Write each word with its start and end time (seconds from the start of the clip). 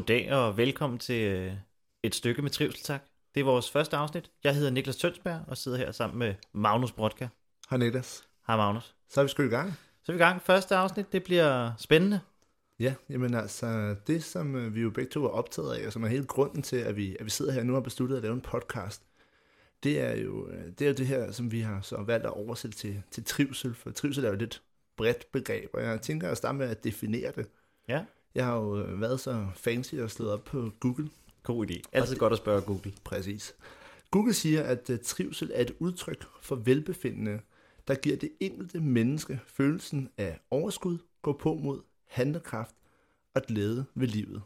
Goddag 0.00 0.32
og 0.32 0.56
velkommen 0.56 0.98
til 0.98 1.22
øh, 1.22 1.52
et 2.02 2.14
stykke 2.14 2.42
med 2.42 2.50
trivsel, 2.50 2.82
tak. 2.82 3.02
Det 3.34 3.40
er 3.40 3.44
vores 3.44 3.70
første 3.70 3.96
afsnit. 3.96 4.30
Jeg 4.44 4.54
hedder 4.54 4.70
Niklas 4.70 4.96
Tønsberg 4.96 5.40
og 5.46 5.56
sidder 5.56 5.78
her 5.78 5.92
sammen 5.92 6.18
med 6.18 6.34
Magnus 6.52 6.92
Brodka. 6.92 7.28
Hej 7.70 7.78
Niklas. 7.78 8.24
Hej 8.46 8.56
Magnus. 8.56 8.94
Så 9.08 9.20
er 9.20 9.24
vi 9.24 9.28
sgu 9.28 9.42
i 9.42 9.46
gang. 9.46 9.72
Så 10.02 10.12
er 10.12 10.16
vi 10.16 10.16
i 10.16 10.24
gang. 10.24 10.42
Første 10.42 10.76
afsnit, 10.76 11.12
det 11.12 11.24
bliver 11.24 11.72
spændende. 11.78 12.20
Ja, 12.78 12.94
jamen 13.10 13.34
altså, 13.34 13.96
det 14.06 14.24
som 14.24 14.56
øh, 14.56 14.74
vi 14.74 14.80
jo 14.80 14.90
begge 14.90 15.10
to 15.10 15.24
er 15.24 15.28
optaget 15.28 15.74
af, 15.74 15.86
og 15.86 15.92
som 15.92 16.02
er 16.04 16.08
hele 16.08 16.26
grunden 16.26 16.62
til, 16.62 16.76
at 16.76 16.96
vi, 16.96 17.16
at 17.20 17.24
vi 17.24 17.30
sidder 17.30 17.52
her 17.52 17.62
nu 17.62 17.72
og 17.72 17.76
har 17.76 17.82
besluttet 17.82 18.16
at 18.16 18.22
lave 18.22 18.34
en 18.34 18.40
podcast, 18.40 19.02
det 19.82 20.00
er 20.00 20.16
jo 20.16 20.48
øh, 20.48 20.64
det, 20.78 20.82
er 20.82 20.88
jo 20.88 20.94
det 20.94 21.06
her, 21.06 21.32
som 21.32 21.52
vi 21.52 21.60
har 21.60 21.80
så 21.80 22.02
valgt 22.02 22.26
at 22.26 22.32
oversætte 22.32 22.76
til, 22.76 23.02
til 23.10 23.24
trivsel, 23.24 23.74
for 23.74 23.90
trivsel 23.90 24.24
er 24.24 24.28
jo 24.28 24.34
et 24.34 24.40
lidt 24.40 24.62
bredt 24.96 25.32
begreb, 25.32 25.70
og 25.72 25.82
jeg 25.82 26.00
tænker 26.00 26.30
at 26.30 26.36
starte 26.36 26.58
med 26.58 26.68
at 26.68 26.84
definere 26.84 27.32
det. 27.36 27.46
Ja, 27.88 28.04
Jeg 28.34 28.44
har 28.44 28.56
jo 28.56 28.82
øh, 28.82 29.00
været 29.00 29.20
så 29.20 29.46
fancy 29.54 29.94
og 29.94 30.10
slået 30.10 30.32
op 30.32 30.44
på 30.44 30.70
Google, 30.80 31.10
god 31.42 31.70
idé. 31.70 31.80
Altid 31.92 32.16
godt 32.16 32.32
at 32.32 32.38
spørge 32.38 32.62
Google. 32.62 32.92
Præcis. 33.04 33.54
Google 34.10 34.34
siger, 34.34 34.62
at 34.62 34.90
uh, 34.90 34.96
trivsel 35.04 35.50
er 35.54 35.60
et 35.62 35.72
udtryk 35.78 36.24
for 36.42 36.56
velbefindende, 36.56 37.40
der 37.88 37.94
giver 37.94 38.16
det 38.16 38.30
enkelte 38.40 38.80
menneske 38.80 39.40
følelsen 39.46 40.10
af 40.18 40.40
overskud, 40.50 40.98
gå 41.22 41.32
på 41.32 41.54
mod 41.54 41.80
handlekraft 42.06 42.74
og 43.34 43.42
glæde 43.42 43.84
ved 43.94 44.06
livet. 44.08 44.42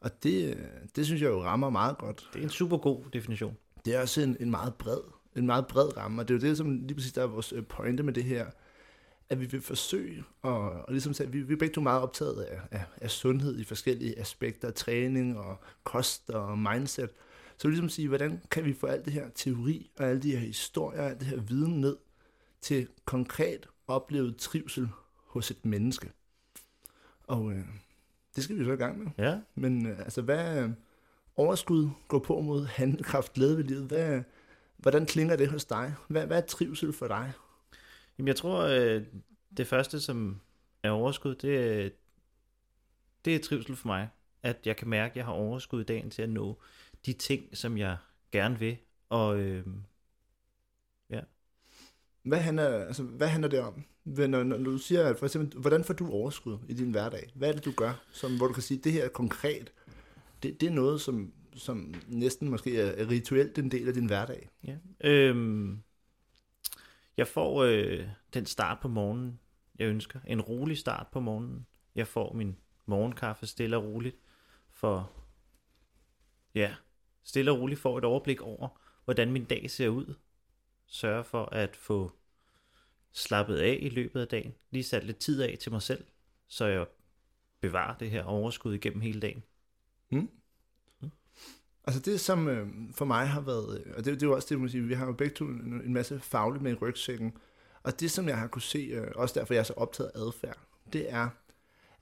Og 0.00 0.22
det, 0.22 0.56
øh, 0.56 0.66
det 0.96 1.06
synes 1.06 1.22
jeg 1.22 1.28
jo 1.28 1.42
rammer 1.42 1.70
meget 1.70 1.98
godt. 1.98 2.28
Det 2.32 2.38
er 2.38 2.42
en 2.42 2.50
super 2.50 2.76
god 2.76 3.04
definition. 3.12 3.56
Det 3.84 3.94
er 3.94 4.00
også 4.00 4.20
en, 4.20 4.36
en 4.40 4.50
meget 4.50 4.74
bred 4.74 5.00
en 5.36 5.46
meget 5.46 5.66
bred 5.66 5.96
ramme, 5.96 6.22
og 6.22 6.28
det 6.28 6.34
er 6.34 6.38
jo 6.38 6.48
det, 6.48 6.56
som 6.56 6.70
lige 6.70 6.94
præcis 6.94 7.12
der 7.12 7.22
er 7.22 7.26
vores 7.26 7.52
øh, 7.52 7.66
pointe 7.66 8.02
med 8.02 8.12
det 8.12 8.24
her, 8.24 8.46
at 9.32 9.40
vi 9.40 9.46
vil 9.46 9.60
forsøge, 9.60 10.24
og, 10.42 10.70
og 10.70 10.86
ligesom 10.90 11.14
sagde, 11.14 11.32
vi, 11.32 11.42
vi 11.42 11.52
er 11.52 11.58
begge 11.58 11.74
to 11.74 11.80
meget 11.80 12.02
optaget 12.02 12.42
af, 12.42 12.60
af, 12.70 12.84
af 13.00 13.10
sundhed 13.10 13.58
i 13.58 13.64
forskellige 13.64 14.18
aspekter, 14.18 14.70
træning 14.70 15.38
og 15.38 15.60
kost 15.84 16.30
og 16.30 16.58
mindset. 16.58 17.10
Så 17.56 17.68
ligesom 17.68 17.88
sige, 17.88 18.08
hvordan 18.08 18.42
kan 18.50 18.64
vi 18.64 18.72
få 18.72 18.86
alt 18.86 19.04
det 19.04 19.12
her 19.12 19.28
teori 19.34 19.90
og 19.98 20.04
alle 20.04 20.22
de 20.22 20.30
her 20.30 20.38
historier, 20.38 21.02
alt 21.02 21.20
det 21.20 21.28
her 21.28 21.40
viden 21.40 21.80
ned 21.80 21.96
til 22.60 22.88
konkret 23.04 23.68
oplevet 23.86 24.36
trivsel 24.36 24.88
hos 25.26 25.50
et 25.50 25.64
menneske. 25.64 26.10
Og 27.26 27.52
øh, 27.52 27.64
det 28.36 28.44
skal 28.44 28.58
vi 28.58 28.64
så 28.64 28.72
i 28.72 28.76
gang 28.76 28.98
med. 28.98 29.06
Ja, 29.18 29.38
Men 29.54 29.86
øh, 29.86 29.98
altså, 29.98 30.22
hvad 30.22 30.62
øh, 30.62 30.70
overskud 31.36 31.90
går 32.08 32.18
på 32.18 32.40
mod 32.40 32.64
handlekraft, 32.64 33.32
glæde 33.32 33.56
ved 33.56 33.64
livet? 33.64 33.84
Hvad, 33.84 34.22
hvordan 34.76 35.06
klinger 35.06 35.36
det 35.36 35.48
hos 35.48 35.64
dig? 35.64 35.94
Hvad, 36.08 36.26
hvad 36.26 36.36
er 36.42 36.46
trivsel 36.46 36.92
for 36.92 37.08
dig? 37.08 37.32
Jamen, 38.22 38.28
jeg 38.28 38.36
tror, 38.36 38.62
øh, 38.62 39.02
det 39.56 39.66
første, 39.66 40.00
som 40.00 40.40
er 40.82 40.90
overskud, 40.90 41.34
det 41.34 41.58
er, 41.84 41.90
det 43.24 43.34
er 43.34 43.38
trivsel 43.38 43.76
for 43.76 43.86
mig. 43.88 44.08
At 44.42 44.66
jeg 44.66 44.76
kan 44.76 44.88
mærke, 44.88 45.10
at 45.12 45.16
jeg 45.16 45.24
har 45.24 45.32
overskud 45.32 45.80
i 45.80 45.84
dagen 45.84 46.10
til 46.10 46.22
at 46.22 46.30
nå 46.30 46.60
de 47.06 47.12
ting, 47.12 47.56
som 47.56 47.78
jeg 47.78 47.96
gerne 48.32 48.58
vil. 48.58 48.76
Og 49.08 49.40
øh, 49.40 49.66
Hvad 52.22 52.38
handler, 52.38 52.68
altså, 52.84 53.02
hvad 53.02 53.28
handler 53.28 53.48
det 53.48 53.60
om? 53.60 53.84
Hvad- 54.02 54.28
Når, 54.28 54.42
når 54.42 54.56
du 54.56 54.78
siger, 54.78 55.06
at 55.06 55.18
for 55.18 55.26
eksempel, 55.26 55.60
hvordan 55.60 55.84
får 55.84 55.94
du 55.94 56.10
overskud 56.10 56.58
i 56.68 56.74
din 56.74 56.90
hverdag? 56.90 57.32
Hvad 57.34 57.48
er 57.48 57.52
det, 57.52 57.64
du 57.64 57.72
gør, 57.76 58.04
som, 58.12 58.36
hvor 58.36 58.46
du 58.46 58.52
kan 58.52 58.62
sige, 58.62 58.78
at 58.78 58.84
det 58.84 58.92
her 58.92 59.04
er 59.04 59.08
konkret? 59.08 59.72
Det, 60.42 60.60
det 60.60 60.66
er 60.66 60.72
noget, 60.72 61.00
som, 61.00 61.32
som 61.54 61.94
næsten 62.08 62.48
måske 62.48 62.80
er, 62.80 62.86
er 63.04 63.10
rituelt 63.10 63.58
en 63.58 63.70
del 63.70 63.88
af 63.88 63.94
din 63.94 64.06
hverdag. 64.06 64.48
Ja. 64.66 64.76
Øhm, 65.04 65.82
jeg 67.16 67.28
får 67.28 67.62
øh, 67.62 68.08
den 68.34 68.46
start 68.46 68.80
på 68.80 68.88
morgenen, 68.88 69.40
jeg 69.78 69.88
ønsker. 69.88 70.20
En 70.26 70.40
rolig 70.40 70.78
start 70.78 71.06
på 71.12 71.20
morgenen. 71.20 71.66
Jeg 71.94 72.06
får 72.06 72.32
min 72.32 72.56
morgenkaffe 72.86 73.46
stille 73.46 73.76
og 73.76 73.84
roligt. 73.84 74.16
For, 74.70 75.12
ja, 76.54 76.74
stille 77.22 77.50
og 77.50 77.58
roligt 77.58 77.80
får 77.80 77.98
et 77.98 78.04
overblik 78.04 78.40
over, 78.40 78.68
hvordan 79.04 79.32
min 79.32 79.44
dag 79.44 79.70
ser 79.70 79.88
ud. 79.88 80.14
Sørger 80.86 81.22
for 81.22 81.44
at 81.44 81.76
få 81.76 82.12
slappet 83.12 83.56
af 83.56 83.78
i 83.80 83.88
løbet 83.88 84.20
af 84.20 84.28
dagen. 84.28 84.54
Lige 84.70 84.84
sat 84.84 85.04
lidt 85.04 85.18
tid 85.18 85.42
af 85.42 85.58
til 85.60 85.72
mig 85.72 85.82
selv, 85.82 86.04
så 86.46 86.66
jeg 86.66 86.86
bevarer 87.60 87.98
det 87.98 88.10
her 88.10 88.24
overskud 88.24 88.74
igennem 88.74 89.00
hele 89.00 89.20
dagen. 89.20 89.42
Mm. 90.10 90.30
Altså 91.84 92.00
det, 92.00 92.20
som 92.20 92.48
øh, 92.48 92.68
for 92.94 93.04
mig 93.04 93.28
har 93.28 93.40
været, 93.40 93.84
øh, 93.86 93.92
og 93.96 94.04
det, 94.04 94.14
det 94.14 94.22
er 94.22 94.26
jo 94.26 94.34
også 94.34 94.48
det, 94.50 94.60
man 94.60 94.68
sige, 94.68 94.82
vi 94.82 94.94
har 94.94 95.06
jo 95.06 95.12
begge 95.12 95.34
to 95.34 95.44
en, 95.44 95.82
en 95.84 95.92
masse 95.92 96.20
fagligt 96.20 96.62
med 96.62 96.72
i 96.72 96.74
rygsækken, 96.74 97.32
og 97.82 98.00
det, 98.00 98.10
som 98.10 98.28
jeg 98.28 98.38
har 98.38 98.46
kunne 98.46 98.62
se, 98.62 98.78
øh, 98.78 99.06
også 99.14 99.40
derfor 99.40 99.54
jeg 99.54 99.60
er 99.60 99.64
så 99.64 99.72
optaget 99.76 100.10
af 100.14 100.20
adfærd, 100.20 100.58
det 100.92 101.12
er 101.12 101.28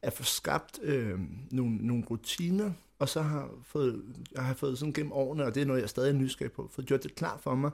at 0.03 0.13
få 0.13 0.23
skabt 0.23 0.79
øh, 0.83 1.21
nogle, 1.51 1.77
nogle 1.77 2.05
rutiner, 2.11 2.73
og 2.99 3.09
så 3.09 3.23
har 3.23 3.51
fået, 3.63 4.05
jeg 4.33 4.45
har 4.45 4.55
fået 4.55 4.79
sådan 4.79 4.93
gennem 4.93 5.13
årene, 5.13 5.45
og 5.45 5.55
det 5.55 5.61
er 5.61 5.67
noget, 5.67 5.81
jeg 5.81 5.89
stadig 5.89 6.09
er 6.09 6.19
nysgerrig 6.19 6.53
på, 6.53 6.71
fået 6.73 6.87
gjort 6.87 7.03
det 7.03 7.15
klart 7.15 7.41
for 7.41 7.55
mig, 7.55 7.71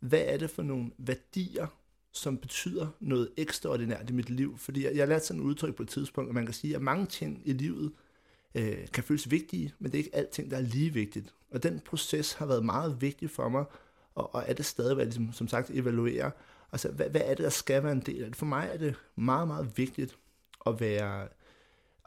hvad 0.00 0.22
er 0.26 0.36
det 0.36 0.50
for 0.50 0.62
nogle 0.62 0.90
værdier, 0.98 1.66
som 2.12 2.38
betyder 2.38 2.88
noget 3.00 3.30
ekstraordinært 3.36 4.10
i 4.10 4.12
mit 4.12 4.30
liv? 4.30 4.58
Fordi 4.58 4.84
jeg, 4.84 4.96
jeg 4.96 5.08
lærte 5.08 5.26
sådan 5.26 5.42
et 5.42 5.46
udtryk 5.46 5.74
på 5.74 5.82
et 5.82 5.88
tidspunkt, 5.88 6.28
at 6.28 6.34
man 6.34 6.44
kan 6.44 6.54
sige, 6.54 6.76
at 6.76 6.82
mange 6.82 7.06
ting 7.06 7.42
i 7.44 7.52
livet 7.52 7.92
øh, 8.56 8.88
kan 8.92 9.04
føles 9.04 9.30
vigtige, 9.30 9.74
men 9.78 9.92
det 9.92 9.98
er 9.98 10.04
ikke 10.04 10.16
alting, 10.16 10.50
der 10.50 10.56
er 10.56 10.60
lige 10.60 10.92
vigtigt. 10.92 11.34
Og 11.50 11.62
den 11.62 11.80
proces 11.80 12.32
har 12.32 12.46
været 12.46 12.64
meget 12.64 13.00
vigtig 13.00 13.30
for 13.30 13.48
mig, 13.48 13.64
og, 14.14 14.34
og 14.34 14.44
er 14.46 14.52
det 14.52 14.64
stadig, 14.64 14.94
hvad 14.94 15.04
jeg 15.04 15.14
ligesom, 15.14 15.32
som 15.32 15.48
sagt 15.48 15.70
evaluerer. 15.70 16.30
Altså, 16.72 16.88
hvad, 16.88 17.10
hvad 17.10 17.20
er 17.24 17.34
det, 17.34 17.44
der 17.44 17.50
skal 17.50 17.82
være 17.82 17.92
en 17.92 18.00
del 18.00 18.22
af 18.22 18.28
det? 18.28 18.36
For 18.36 18.46
mig 18.46 18.70
er 18.72 18.78
det 18.78 18.94
meget, 19.16 19.48
meget 19.48 19.78
vigtigt 19.78 20.16
at 20.66 20.80
være, 20.80 21.28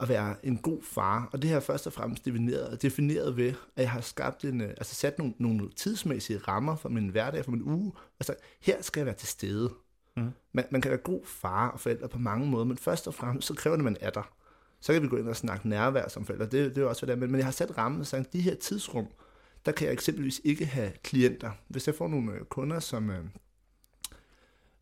at 0.00 0.08
være 0.08 0.46
en 0.46 0.58
god 0.58 0.82
far, 0.82 1.28
og 1.32 1.42
det 1.42 1.50
har 1.50 1.56
jeg 1.56 1.62
først 1.62 1.86
og 1.86 1.92
fremmest 1.92 2.24
defineret, 2.24 2.82
defineret 2.82 3.36
ved, 3.36 3.48
at 3.76 3.82
jeg 3.82 3.90
har 3.90 4.00
skabt 4.00 4.44
en, 4.44 4.60
øh, 4.60 4.68
altså 4.68 4.94
sat 4.94 5.18
nogle, 5.18 5.34
nogle 5.38 5.70
tidsmæssige 5.76 6.38
rammer 6.38 6.76
for 6.76 6.88
min 6.88 7.08
hverdag, 7.08 7.44
for 7.44 7.52
min 7.52 7.62
uge. 7.62 7.92
Altså, 8.20 8.34
her 8.60 8.82
skal 8.82 9.00
jeg 9.00 9.06
være 9.06 9.14
til 9.14 9.28
stede. 9.28 9.70
Mhm. 10.16 10.30
Man, 10.52 10.64
man 10.70 10.80
kan 10.80 10.90
være 10.90 11.00
god 11.00 11.20
far 11.24 11.68
og 11.68 11.80
forældre 11.80 12.08
på 12.08 12.18
mange 12.18 12.46
måder, 12.46 12.64
men 12.64 12.76
først 12.76 13.06
og 13.06 13.14
fremmest, 13.14 13.48
så 13.48 13.54
kræver 13.54 13.76
det, 13.76 13.80
at 13.80 13.84
man 13.84 13.96
er 14.00 14.10
der. 14.10 14.39
Så 14.80 14.92
kan 14.92 15.02
vi 15.02 15.08
gå 15.08 15.16
ind 15.16 15.28
og 15.28 15.36
snakke 15.36 15.68
nærvær 15.68 16.08
som 16.08 16.24
forældre, 16.24 16.44
det, 16.44 16.52
det 16.52 16.78
er 16.78 16.82
jo 16.82 16.88
også, 16.88 17.06
hvad 17.06 17.16
det 17.16 17.20
er. 17.20 17.24
Men, 17.24 17.30
men 17.30 17.38
jeg 17.38 17.46
har 17.46 17.52
sat 17.52 17.78
rammen 17.78 18.00
og 18.00 18.06
sagt, 18.06 18.32
de 18.32 18.40
her 18.40 18.54
tidsrum, 18.54 19.06
der 19.66 19.72
kan 19.72 19.86
jeg 19.86 19.92
eksempelvis 19.92 20.40
ikke 20.44 20.66
have 20.66 20.92
klienter. 21.04 21.50
Hvis 21.68 21.86
jeg 21.86 21.94
får 21.94 22.08
nogle 22.08 22.32
øh, 22.32 22.44
kunder, 22.44 22.80
som, 22.80 23.10
øh, 23.10 23.24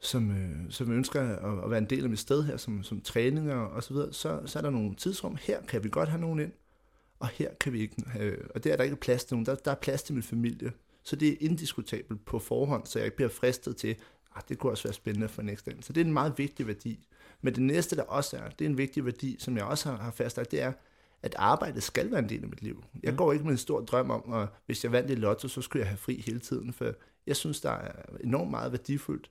som, 0.01 0.31
øh, 0.31 0.71
som 0.71 0.93
ønsker 0.93 1.23
at, 1.23 1.65
at 1.65 1.71
være 1.71 1.79
en 1.79 1.91
del 1.91 2.05
af 2.05 2.11
mit 2.11 2.19
sted 2.19 2.45
her, 2.45 2.57
som, 2.57 2.83
som 2.83 3.01
træninger 3.01 3.57
og 3.57 3.85
så 3.85 3.95
videre, 3.95 4.13
så, 4.13 4.41
så 4.47 4.59
er 4.59 4.63
der 4.63 4.71
nogle 4.71 4.95
tidsrum. 4.95 5.37
Her 5.41 5.63
kan 5.63 5.85
vi 5.85 5.89
godt 5.89 6.09
have 6.09 6.21
nogen 6.21 6.41
ind, 6.41 6.53
og 7.19 7.29
her 7.29 7.51
kan 7.61 7.73
vi 7.73 7.81
ikke. 7.81 8.03
have, 8.07 8.53
og 8.55 8.65
der 8.65 8.73
er 8.73 8.77
der 8.77 8.85
ikke 8.85 8.97
plads 8.97 9.25
til 9.25 9.35
nogen. 9.35 9.47
Der, 9.47 9.55
der 9.55 9.71
er 9.71 9.75
plads 9.75 10.03
til 10.03 10.15
min 10.15 10.23
familie. 10.23 10.73
Så 11.03 11.17
det 11.17 11.29
er 11.29 11.37
indiskutabelt 11.41 12.25
på 12.25 12.39
forhånd, 12.39 12.87
så 12.87 12.99
jeg 12.99 13.07
ikke 13.07 13.17
bliver 13.17 13.29
fristet 13.29 13.77
til, 13.77 13.97
at 14.37 14.49
det 14.49 14.59
kunne 14.59 14.73
også 14.73 14.85
være 14.85 14.93
spændende 14.93 15.29
for 15.29 15.43
næste 15.43 15.71
dag. 15.71 15.79
Så 15.85 15.93
det 15.93 16.01
er 16.01 16.05
en 16.05 16.13
meget 16.13 16.35
vigtig 16.37 16.67
værdi. 16.67 17.08
Men 17.41 17.55
det 17.55 17.63
næste, 17.63 17.97
der 17.97 18.03
også 18.03 18.37
er, 18.37 18.49
det 18.51 18.65
er 18.65 18.69
en 18.69 18.79
vigtig 18.79 19.05
værdi, 19.05 19.37
som 19.39 19.57
jeg 19.57 19.65
også 19.65 19.91
har, 19.91 19.97
har 19.97 20.11
fastlagt, 20.11 20.51
det 20.51 20.63
er, 20.63 20.73
at 21.23 21.35
arbejdet 21.39 21.83
skal 21.83 22.11
være 22.11 22.19
en 22.21 22.29
del 22.29 22.43
af 22.43 22.49
mit 22.49 22.63
liv. 22.63 22.85
Jeg 23.03 23.11
Mm. 23.13 23.17
går 23.17 23.33
ikke 23.33 23.45
med 23.45 23.53
en 23.53 23.59
stor 23.59 23.81
drøm 23.81 24.11
om, 24.11 24.33
at 24.33 24.49
hvis 24.67 24.85
jeg 24.85 24.93
vandt 24.93 25.11
i 25.11 25.15
lotto, 25.15 25.49
så 25.49 25.63
skulle 25.63 25.81
jeg 25.81 25.89
have 25.89 25.99
fri 25.99 26.23
hele 26.27 26.39
tiden, 26.41 26.73
for 26.73 26.95
jeg 27.27 27.37
synes, 27.37 27.61
der 27.61 27.71
er 27.71 27.93
enormt 28.25 28.51
meget 28.51 28.73
værdifuldt 28.73 29.31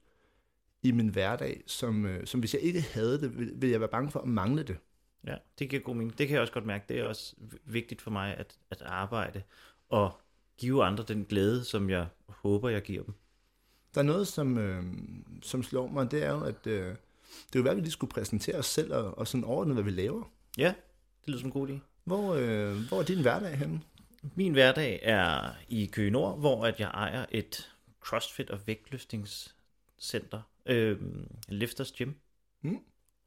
i 0.84 0.92
min 0.92 1.08
hverdag, 1.10 1.64
som, 1.68 2.06
øh, 2.06 2.28
som 2.28 2.40
hvis 2.40 2.54
jeg 2.54 2.62
ikke 2.62 2.82
havde 2.82 3.22
det, 3.22 3.38
ville 3.40 3.54
vil 3.56 3.70
jeg 3.70 3.80
være 3.80 3.90
bange 3.90 4.12
for 4.12 4.20
at 4.20 4.28
mangle 4.28 4.64
det. 4.64 4.78
Ja, 5.28 5.36
det 5.60 5.70
giver 5.70 5.82
god 5.82 5.96
mening. 5.96 6.18
Det 6.18 6.28
kan 6.28 6.34
jeg 6.34 6.42
også 6.42 6.54
godt 6.54 6.66
mærke. 6.66 6.86
Det 6.90 7.00
er 7.00 7.04
også 7.04 7.36
vigtigt 7.66 8.02
for 8.02 8.12
mig 8.12 8.36
at, 8.38 8.58
at 8.72 8.82
arbejde 8.82 9.42
og 9.90 10.12
give 10.58 10.84
andre 10.84 11.04
den 11.08 11.26
glæde, 11.26 11.64
som 11.64 11.90
jeg 11.90 12.08
håber, 12.30 12.70
jeg 12.70 12.82
giver 12.82 13.04
dem. 13.04 13.14
Der 13.96 14.02
er 14.02 14.06
noget, 14.06 14.28
som, 14.28 14.58
øh, 14.58 14.84
som 15.42 15.64
slår 15.64 15.88
mig, 15.88 16.12
det 16.12 16.24
er 16.24 16.32
jo, 16.32 16.44
at 16.44 16.68
øh, 16.68 16.96
det 17.48 17.56
er 17.56 17.60
jo 17.60 17.64
værd, 17.64 17.72
at 17.72 17.78
vi 17.78 17.82
lige 17.82 17.92
skulle 17.92 18.12
præsentere 18.12 18.56
os 18.56 18.66
selv 18.66 18.94
og, 18.94 19.18
og 19.18 19.28
sådan 19.28 19.44
ordnet, 19.44 19.76
hvad 19.76 19.84
vi 19.84 19.92
laver. 19.92 20.24
Ja, 20.58 20.74
det 21.22 21.28
lyder 21.28 21.40
som 21.40 21.48
en 21.48 21.52
god 21.52 21.70
idé. 21.70 21.80
Hvor, 22.04 22.36
øh, 22.36 22.76
hvor 22.88 23.00
er 23.00 23.04
din 23.04 23.22
hverdag 23.22 23.58
henne? 23.58 23.82
Min 24.36 24.54
hverdag 24.54 25.00
er 25.04 25.54
i 25.70 25.86
Køge 25.86 26.12
Nord, 26.12 26.40
hvor 26.40 26.66
at 26.66 26.80
jeg 26.80 26.88
ejer 26.94 27.26
et 27.32 27.72
CrossFit 28.02 28.50
og 28.50 28.60
vægtløftningscenter, 28.68 30.42
øh, 30.66 31.00
Lifters 31.48 31.92
Gym. 31.92 32.12
Mm. 32.62 32.80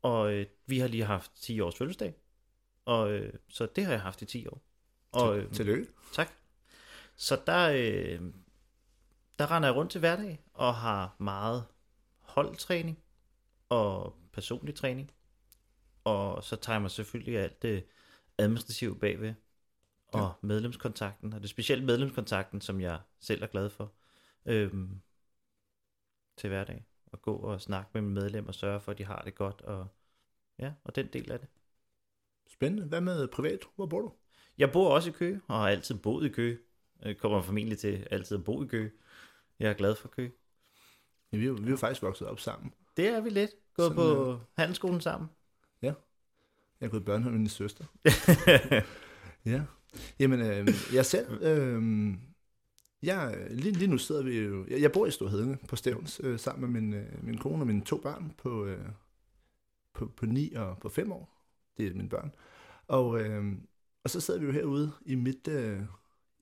Og 0.03 0.33
øh, 0.33 0.47
vi 0.67 0.79
har 0.79 0.89
lige 0.89 1.05
haft 1.05 1.33
10 1.37 1.61
års 1.61 1.77
fødselsdag, 1.77 2.15
og 2.85 3.13
øh, 3.13 3.33
så 3.49 3.67
det 3.77 3.85
har 3.85 3.93
jeg 3.93 4.01
haft 4.01 4.23
i 4.23 4.27
10 4.27 4.47
år. 4.47 4.63
Og, 5.13 5.39
øh, 5.39 5.53
Tillykke. 5.53 5.87
Tak. 6.13 6.29
Så 7.17 7.41
der, 7.47 7.71
øh, 7.71 8.21
der 9.39 9.51
render 9.51 9.69
jeg 9.69 9.77
rundt 9.77 9.91
til 9.91 9.99
hverdag 9.99 10.41
og 10.55 10.75
har 10.75 11.17
meget 11.19 11.65
holdtræning 12.21 12.99
og 13.71 14.17
personlig 14.33 14.75
træning. 14.75 15.11
Og 16.05 16.45
så 16.45 16.57
tager 16.57 16.75
jeg 16.75 16.83
mig 16.83 16.91
selvfølgelig 16.91 17.39
alt 17.39 17.63
det 17.63 17.87
administrative 18.39 18.99
bagved. 18.99 19.35
Og 20.09 20.21
Ja. 20.21 20.29
medlemskontakten, 20.47 21.33
og 21.33 21.41
det 21.41 21.45
er 21.47 21.49
specielt 21.49 21.85
medlemskontakten, 21.85 22.61
som 22.61 22.81
jeg 22.81 23.01
selv 23.21 23.43
er 23.43 23.47
glad 23.47 23.71
for 23.71 23.93
øhm, 24.47 25.01
til 26.37 26.49
hverdag. 26.49 26.87
At 27.13 27.23
gå 27.23 27.37
og 27.37 27.61
snakke 27.61 27.91
med 27.95 28.03
mine 28.03 28.15
medlemmer 28.15 28.49
og 28.49 28.55
sørge 28.55 28.81
for, 28.81 28.93
at 28.93 28.99
de 28.99 29.05
har 29.05 29.23
det 29.23 29.35
godt. 29.35 29.61
Og, 29.63 29.89
ja, 30.59 30.73
og 30.85 30.97
den 30.97 31.07
del 31.07 31.33
af 31.33 31.39
det. 31.39 31.49
Spændende. 32.49 32.87
Hvad 32.87 33.01
med 33.01 33.29
privat? 33.29 33.61
Hvor 33.77 33.87
bor 33.87 34.01
du? 34.01 34.13
Jeg 34.59 34.73
bor 34.73 34.95
også 34.95 35.11
i 35.11 35.13
Køge, 35.13 35.41
og 35.49 35.57
har 35.57 35.69
altid 35.69 35.95
boet 35.99 36.27
i 36.27 36.29
Køge. 36.29 36.59
Jeg 37.03 37.19
kommer 37.19 37.43
formentlig 37.43 37.79
til 37.79 38.07
altid 38.11 38.37
at 38.39 38.45
bo 38.45 38.63
i 38.63 38.67
Køge. 38.67 38.93
Jeg 39.59 39.71
er 39.71 39.75
glad 39.75 39.95
for 39.97 40.09
Køge. 40.09 40.33
Ja, 41.33 41.39
vi, 41.39 41.47
er, 41.47 41.53
vi 41.53 41.67
er 41.67 41.71
jo 41.71 41.77
faktisk 41.77 42.03
vokset 42.03 42.29
op 42.29 42.41
sammen. 42.41 42.75
Det 43.01 43.09
er 43.09 43.21
vi 43.21 43.31
lidt. 43.31 43.51
Gået 43.75 43.87
Sådan, 43.87 43.97
på 43.97 44.39
handelsskolen 44.57 45.01
sammen. 45.01 45.29
Jeg 46.81 46.87
er 46.87 46.89
gået 46.89 47.01
i 47.01 47.05
med 47.25 47.33
min 47.33 47.49
søster. 47.49 47.85
Ja. 49.47 49.63
Jamen, 50.19 50.41
øh, 50.41 50.69
jeg 50.95 51.07
selv... 51.07 51.43
Øh, 51.43 52.15
jeg, 53.03 53.47
lige, 53.51 53.73
lige 53.73 53.91
nu 53.91 53.99
sidder 53.99 54.23
vi 54.23 54.39
jo... 54.39 54.67
Jeg, 54.69 54.81
jeg 54.81 54.93
bor 54.93 55.07
i 55.07 55.11
Storhedene 55.11 55.59
på 55.69 55.77
Stævns, 55.77 56.21
øh, 56.25 56.39
sammen 56.39 56.73
med 56.73 56.81
min, 56.81 56.95
øh, 56.95 57.25
min 57.25 57.39
kone 57.39 57.63
og 57.63 57.67
mine 57.67 57.85
to 57.85 57.97
børn 57.97 58.35
på, 58.39 58.67
øh, 58.67 58.89
på, 59.95 60.13
på 60.17 60.27
9 60.27 60.53
og 60.53 60.79
på 60.79 60.89
5 60.89 61.13
år. 61.13 61.47
Det 61.77 61.87
er 61.87 61.95
mine 61.95 62.09
børn. 62.09 62.33
Og, 62.87 63.21
øh, 63.21 63.53
og 64.05 64.11
så 64.11 64.21
sidder 64.21 64.41
vi 64.41 64.47
jo 64.47 64.53
herude 64.53 64.93
i 65.07 65.15
mit, 65.15 65.49
øh, 65.49 65.81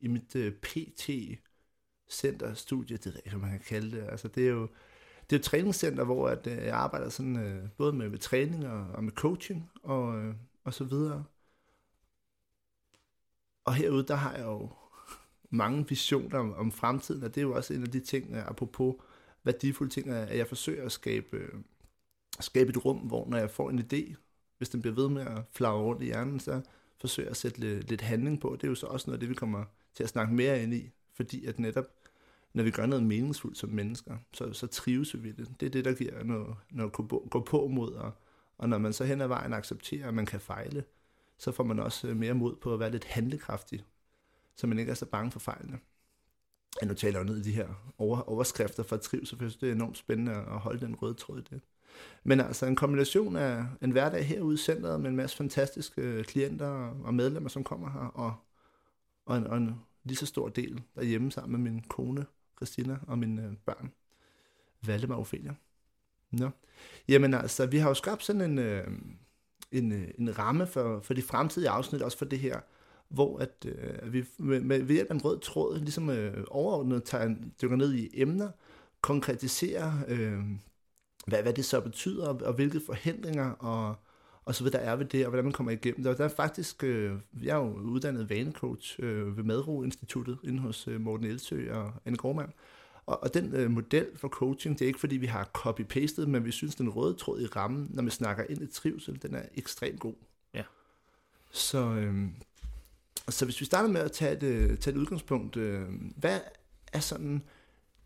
i 0.01 0.09
mit 0.09 0.37
øh, 0.37 0.53
PT-center, 0.53 2.55
studie, 2.55 2.97
det 2.97 3.07
ved 3.07 3.21
ikke, 3.25 3.39
man 3.39 3.51
kan 3.51 3.61
kalde 3.61 3.97
det. 3.97 4.09
Altså, 4.09 4.29
det 4.29 4.47
er 4.47 4.51
jo 4.51 4.69
det 5.31 5.37
er 5.37 5.39
et 5.39 5.45
træningscenter, 5.45 6.05
hvor 6.05 6.29
at, 6.29 6.47
øh, 6.47 6.57
jeg 6.57 6.75
arbejder 6.75 7.09
sådan, 7.09 7.37
øh, 7.37 7.69
både 7.77 7.93
med, 7.93 8.09
med 8.09 8.19
træning 8.19 8.67
og, 8.67 8.87
og 8.95 9.05
med 9.05 9.13
coaching 9.13 9.71
og, 9.83 10.19
øh, 10.19 10.35
og 10.65 10.75
så 10.75 10.85
videre. 10.85 11.25
Og 13.65 13.75
herude, 13.75 14.07
der 14.07 14.15
har 14.15 14.35
jeg 14.35 14.45
jo 14.45 14.71
mange 15.51 15.89
visioner 15.89 16.39
om, 16.39 16.55
om 16.55 16.73
fremtiden, 16.73 17.23
og 17.23 17.35
det 17.35 17.41
er 17.41 17.47
jo 17.47 17.55
også 17.55 17.75
en 17.75 17.83
af 17.83 17.89
de 17.89 18.01
ting, 18.01 18.35
øh, 18.35 18.49
apropos 18.49 18.95
værdifulde 19.45 19.93
ting, 19.93 20.09
at 20.09 20.39
jeg 20.39 20.47
forsøger 20.47 20.85
at 20.85 20.93
skabe, 20.93 21.37
øh, 21.37 21.53
skabe 22.41 22.71
et 22.71 22.85
rum, 22.85 22.97
hvor 22.97 23.29
når 23.29 23.39
jeg 23.39 23.51
får 23.51 23.71
en 23.71 23.79
idé, 23.79 24.15
hvis 24.59 24.69
den 24.69 24.81
bliver 24.81 24.95
ved 24.95 25.09
med 25.09 25.23
at 25.23 25.43
flagre 25.53 25.83
rundt 25.83 26.03
i 26.03 26.05
hjernen, 26.05 26.41
så 26.41 26.61
forsøger 27.01 27.27
jeg 27.27 27.31
at 27.31 27.37
sætte 27.37 27.61
lidt, 27.61 27.89
lidt 27.89 28.01
handling 28.01 28.41
på. 28.41 28.57
Det 28.57 28.65
er 28.65 28.69
jo 28.69 28.75
så 28.75 28.87
også 28.87 29.07
noget 29.07 29.17
af 29.17 29.21
det, 29.21 29.29
vi 29.29 29.35
kommer 29.35 29.65
til 29.95 30.03
at 30.03 30.09
snakke 30.09 30.35
mere 30.35 30.63
ind 30.63 30.75
i, 30.75 30.91
fordi 31.15 31.47
at 31.47 31.59
netop, 31.59 31.85
når 32.59 32.65
vi 32.65 32.71
gør 32.71 32.87
noget 32.87 33.05
meningsfuldt 33.05 33.59
som 33.59 33.71
mennesker, 33.71 34.17
så, 34.33 34.53
så 34.53 34.67
trives 34.67 35.15
vi 35.15 35.23
ved 35.23 35.33
det. 35.33 35.61
Det 35.61 35.67
er 35.67 35.71
det, 35.71 35.85
der 35.85 35.95
giver 35.95 36.25
noget, 36.25 36.57
noget 36.71 36.91
at 36.91 36.93
gå- 37.31 37.45
på 37.47 37.69
mod, 37.69 37.93
og, 37.93 38.13
og 38.59 38.69
når 38.69 38.79
man 38.79 38.93
så 38.93 39.05
hen 39.05 39.21
ad 39.21 39.27
vejen 39.27 39.53
accepterer, 39.53 40.09
at 40.09 40.15
man 40.15 40.27
kan 40.27 40.41
fejle, 40.41 40.85
så 41.39 41.53
får 41.53 41.65
man 41.65 41.79
også 41.79 42.09
øh, 42.09 42.17
mere 42.17 42.35
mod 42.35 42.57
på 42.57 42.75
at 42.75 42.81
være 42.81 42.91
lidt 42.91 43.05
handlekraftig, 43.05 43.85
så 44.57 44.67
man 44.67 44.79
ikke 44.79 44.91
er 44.91 44.95
så 44.95 45.07
bange 45.07 45.31
for 45.31 45.39
fejlene. 45.39 45.79
Jeg 46.81 46.89
nu 46.89 46.95
taler 46.95 47.19
jeg 47.19 47.29
jo 47.29 47.33
ned 47.33 47.41
i 47.41 47.45
de 47.45 47.53
her 47.53 47.93
over, 47.99 48.21
overskrifter 48.21 48.83
for 48.83 48.97
trivsel, 48.97 49.39
for 49.39 49.45
jeg 49.45 49.51
synes, 49.51 49.61
det 49.61 49.69
er 49.69 49.75
enormt 49.75 49.99
spændende 49.99 50.33
at 50.33 50.59
holde 50.59 50.81
den 50.81 50.95
røde 50.95 51.15
tråd 51.15 51.39
i 51.39 51.45
det. 51.51 51.61
Men 52.25 52.41
altså 52.41 52.67
en 52.67 52.77
kombination 52.77 53.37
af 53.37 53.65
en 53.83 53.91
hverdag 53.91 54.27
herude 54.27 54.55
i 54.55 54.59
centret 54.59 55.01
med 55.01 55.11
en 55.11 55.17
masse 55.17 55.37
fantastiske 55.37 56.03
øh, 56.03 56.25
klienter 56.25 56.69
og 57.05 57.15
medlemmer, 57.15 57.49
som 57.49 57.65
kommer 57.65 57.91
her, 57.91 58.01
og, 58.01 58.35
og, 59.27 59.37
en, 59.37 59.47
og 59.47 59.57
en 59.57 59.81
lige 60.05 60.17
så 60.17 60.27
stor 60.27 60.49
del 60.49 60.83
derhjemme 60.95 61.33
sammen 61.33 61.63
med 61.63 61.73
min 61.73 61.83
kone, 61.83 62.27
Christina, 62.59 62.99
og 63.07 63.19
mine 63.19 63.43
øh, 63.43 63.53
børn, 63.67 63.93
Valdemar 64.87 65.15
og 65.15 65.21
Ophelia. 65.21 65.55
Nå. 66.31 66.51
Jamen 67.09 67.35
altså, 67.35 67.67
vi 67.67 67.79
har 67.79 67.89
jo 67.89 67.95
skabt 67.95 68.25
sådan 68.25 68.43
en, 68.43 68.59
øh, 68.59 68.87
en, 69.73 69.93
øh, 69.93 70.09
en 70.19 70.39
ramme 70.39 70.67
for, 70.67 71.01
for 71.01 71.15
de 71.15 71.23
fremtidige 71.23 71.71
afsnit, 71.71 72.03
også 72.03 72.19
for 72.19 72.25
det 72.25 72.39
her, 72.39 72.61
hvor 73.09 73.39
at, 73.39 73.67
øh, 73.67 74.13
vi 74.13 74.25
med, 74.39 74.61
med, 74.61 74.83
ved 74.83 74.95
hjælp 74.95 75.11
af 75.11 75.15
en 75.15 75.25
rød 75.25 75.41
tråd 75.41 75.79
ligesom 75.79 76.11
øh, 76.11 76.45
overordnet 76.51 77.05
tager, 77.05 77.35
dykker 77.63 77.77
ned 77.77 77.95
i 77.95 78.11
emner, 78.15 78.51
konkretiserer, 79.01 79.93
øh, 80.09 80.41
hvad, 81.27 81.43
hvad 81.43 81.53
det 81.53 81.65
så 81.65 81.81
betyder, 81.81 82.29
og, 82.29 82.41
og 82.43 82.55
hvilke 82.55 82.81
forhindringer 82.87 83.51
og, 83.51 83.97
og 84.49 84.55
så 84.55 84.65
videre 84.65 84.83
der 84.83 84.91
er 84.91 84.97
ved 84.97 85.05
det, 85.07 85.25
og 85.25 85.29
hvordan 85.29 85.45
man 85.45 85.53
kommer 85.53 85.73
igennem 85.73 86.03
det. 86.03 86.13
Og 86.13 86.19
der 86.19 86.25
er 86.25 86.29
faktisk, 86.29 86.85
øh, 86.85 87.15
jeg 87.43 87.51
er 87.51 87.57
jo 87.57 87.73
uddannet 87.73 88.31
vanecoach 88.31 88.97
øh, 88.99 89.37
ved 89.37 89.45
Madro 89.45 89.83
Instituttet, 89.83 90.39
inde 90.45 90.59
hos 90.59 90.89
øh, 90.89 91.01
Morten 91.01 91.27
Elsø 91.27 91.73
og 91.73 91.93
Anne 92.05 92.17
Gormand. 92.17 92.49
Og, 93.07 93.23
og 93.23 93.35
den 93.35 93.55
øh, 93.55 93.71
model 93.71 94.07
for 94.17 94.29
coaching, 94.29 94.79
det 94.79 94.85
er 94.85 94.87
ikke 94.87 95.01
fordi, 95.01 95.17
vi 95.17 95.27
har 95.27 95.51
copy-pastet, 95.59 96.27
men 96.27 96.45
vi 96.45 96.51
synes, 96.51 96.75
den 96.75 96.89
røde 96.89 97.15
tråd 97.15 97.41
i 97.41 97.47
rammen, 97.47 97.91
når 97.91 98.03
man 98.03 98.11
snakker 98.11 98.45
ind 98.49 98.63
i 98.63 98.67
trivsel, 98.67 99.23
den 99.23 99.35
er 99.35 99.43
ekstremt 99.55 100.01
god. 100.01 100.15
Ja. 100.55 100.63
Så, 101.51 101.79
øh, 101.79 102.15
så 103.29 103.45
hvis 103.45 103.61
vi 103.61 103.65
starter 103.65 103.89
med 103.89 104.01
at 104.01 104.13
tage 104.13 104.37
et, 104.37 104.43
øh, 104.43 104.79
tage 104.79 104.95
et 104.95 105.01
udgangspunkt, 105.01 105.57
øh, 105.57 105.83
hvad 106.17 106.41
er 106.93 107.01
sådan 107.01 107.43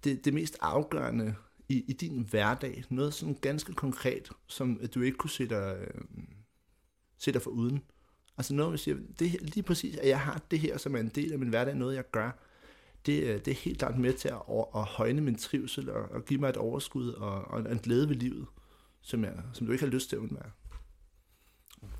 det, 0.04 0.24
det 0.24 0.34
mest 0.34 0.56
afgørende 0.60 1.34
i, 1.68 1.84
i 1.88 1.92
din 1.92 2.26
hverdag? 2.30 2.84
Noget 2.90 3.14
sådan 3.14 3.34
ganske 3.34 3.74
konkret, 3.74 4.30
som 4.46 4.78
at 4.82 4.94
du 4.94 5.00
ikke 5.00 5.18
kunne 5.18 5.30
se 5.30 5.48
dig, 5.48 5.76
øh, 5.80 6.00
se 7.18 7.32
dig 7.32 7.42
for 7.42 7.50
uden? 7.50 7.82
Altså 8.38 8.54
noget, 8.54 8.70
man 8.72 8.78
siger, 8.78 8.96
det, 9.18 9.42
lige 9.42 9.62
præcis, 9.62 9.96
at 9.96 10.08
jeg 10.08 10.20
har 10.20 10.42
det 10.50 10.58
her, 10.58 10.78
som 10.78 10.96
er 10.96 11.00
en 11.00 11.08
del 11.08 11.32
af 11.32 11.38
min 11.38 11.48
hverdag, 11.48 11.74
noget 11.74 11.96
jeg 11.96 12.10
gør, 12.10 12.30
det, 13.06 13.22
øh, 13.22 13.34
det 13.44 13.48
er 13.48 13.54
helt 13.54 13.78
klart 13.78 13.98
med 13.98 14.12
til 14.12 14.28
at, 14.28 14.42
over- 14.46 14.76
at 14.76 14.84
højne 14.84 15.20
min 15.20 15.38
trivsel 15.38 15.90
og, 15.90 16.02
og 16.10 16.24
give 16.24 16.40
mig 16.40 16.48
et 16.48 16.56
overskud 16.56 17.08
og, 17.08 17.44
og 17.44 17.72
en 17.72 17.78
glæde 17.78 18.08
ved 18.08 18.16
livet, 18.16 18.46
som, 19.00 19.24
jeg, 19.24 19.42
som 19.52 19.66
du 19.66 19.72
ikke 19.72 19.84
har 19.84 19.92
lyst 19.92 20.08
til 20.08 20.16
at 20.16 20.20
undvære. 20.20 20.50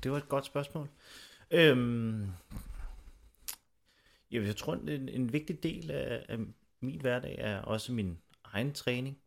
Det 0.03 0.11
var 0.11 0.17
et 0.17 0.29
godt 0.29 0.45
spørgsmål. 0.45 0.89
Øhm, 1.51 2.21
jeg, 4.31 4.43
jeg 4.43 4.55
tror, 4.55 4.75
en, 4.75 5.09
en 5.09 5.33
vigtig 5.33 5.63
del 5.63 5.91
af, 5.91 6.25
af 6.29 6.37
min 6.79 7.01
hverdag 7.01 7.35
er 7.37 7.59
også 7.61 7.93
min 7.93 8.17
egen 8.43 8.73
træning. 8.73 9.17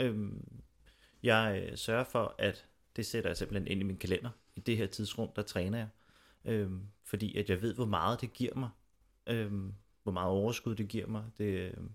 Øhm, 0.00 0.60
jeg 1.22 1.66
øh, 1.70 1.76
sørger 1.76 2.04
for, 2.04 2.34
at 2.38 2.66
det 2.96 3.06
sætter 3.06 3.30
jeg 3.30 3.36
simpelthen 3.36 3.68
ind 3.68 3.80
i 3.80 3.84
min 3.84 3.96
kalender. 3.96 4.30
I 4.54 4.60
det 4.60 4.76
her 4.76 4.86
tidsrum, 4.86 5.30
der 5.36 5.42
træner 5.42 5.78
jeg. 5.78 5.88
Øhm, 6.44 6.82
fordi 7.04 7.38
at 7.38 7.50
jeg 7.50 7.62
ved, 7.62 7.74
hvor 7.74 7.86
meget 7.86 8.20
det 8.20 8.32
giver 8.32 8.54
mig. 8.54 8.70
Øhm, 9.26 9.74
hvor 10.02 10.12
meget 10.12 10.28
overskud 10.28 10.74
det 10.74 10.88
giver 10.88 11.06
mig. 11.06 11.24
Det, 11.38 11.44
øhm, 11.44 11.90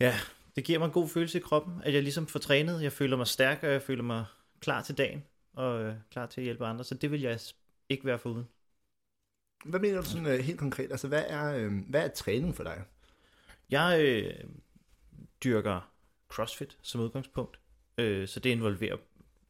ja, 0.00 0.14
det 0.56 0.64
giver 0.64 0.78
mig 0.78 0.86
en 0.86 0.92
god 0.92 1.08
følelse 1.08 1.38
i 1.38 1.40
kroppen, 1.40 1.82
at 1.82 1.94
jeg 1.94 2.02
ligesom 2.02 2.26
får 2.26 2.38
trænet. 2.38 2.82
Jeg 2.82 2.92
føler 2.92 3.16
mig 3.16 3.26
stærk, 3.26 3.62
og 3.62 3.72
jeg 3.72 3.82
føler 3.82 4.02
mig 4.02 4.24
klar 4.60 4.82
til 4.82 4.98
dagen 4.98 5.24
og 5.52 5.82
øh, 5.82 5.94
klar 6.10 6.26
til 6.26 6.40
at 6.40 6.44
hjælpe 6.44 6.66
andre, 6.66 6.84
så 6.84 6.94
det 6.94 7.10
vil 7.10 7.20
jeg 7.20 7.40
ikke 7.88 8.04
være 8.04 8.18
foruden. 8.18 8.48
Hvad 9.64 9.80
mener 9.80 10.00
du 10.00 10.06
sådan 10.06 10.26
øh, 10.26 10.38
helt 10.38 10.58
konkret? 10.58 10.90
Altså, 10.90 11.08
hvad 11.08 11.24
er, 11.26 11.54
øh, 11.56 11.72
hvad 11.88 12.04
er 12.04 12.08
træning 12.08 12.54
for 12.54 12.64
dig? 12.64 12.84
Jeg 13.70 14.00
øh, 14.00 14.44
dyrker 15.44 15.91
CrossFit 16.32 16.78
som 16.82 17.00
udgangspunkt, 17.00 17.58
øh, 17.98 18.28
så 18.28 18.40
det 18.40 18.50
involverer 18.50 18.96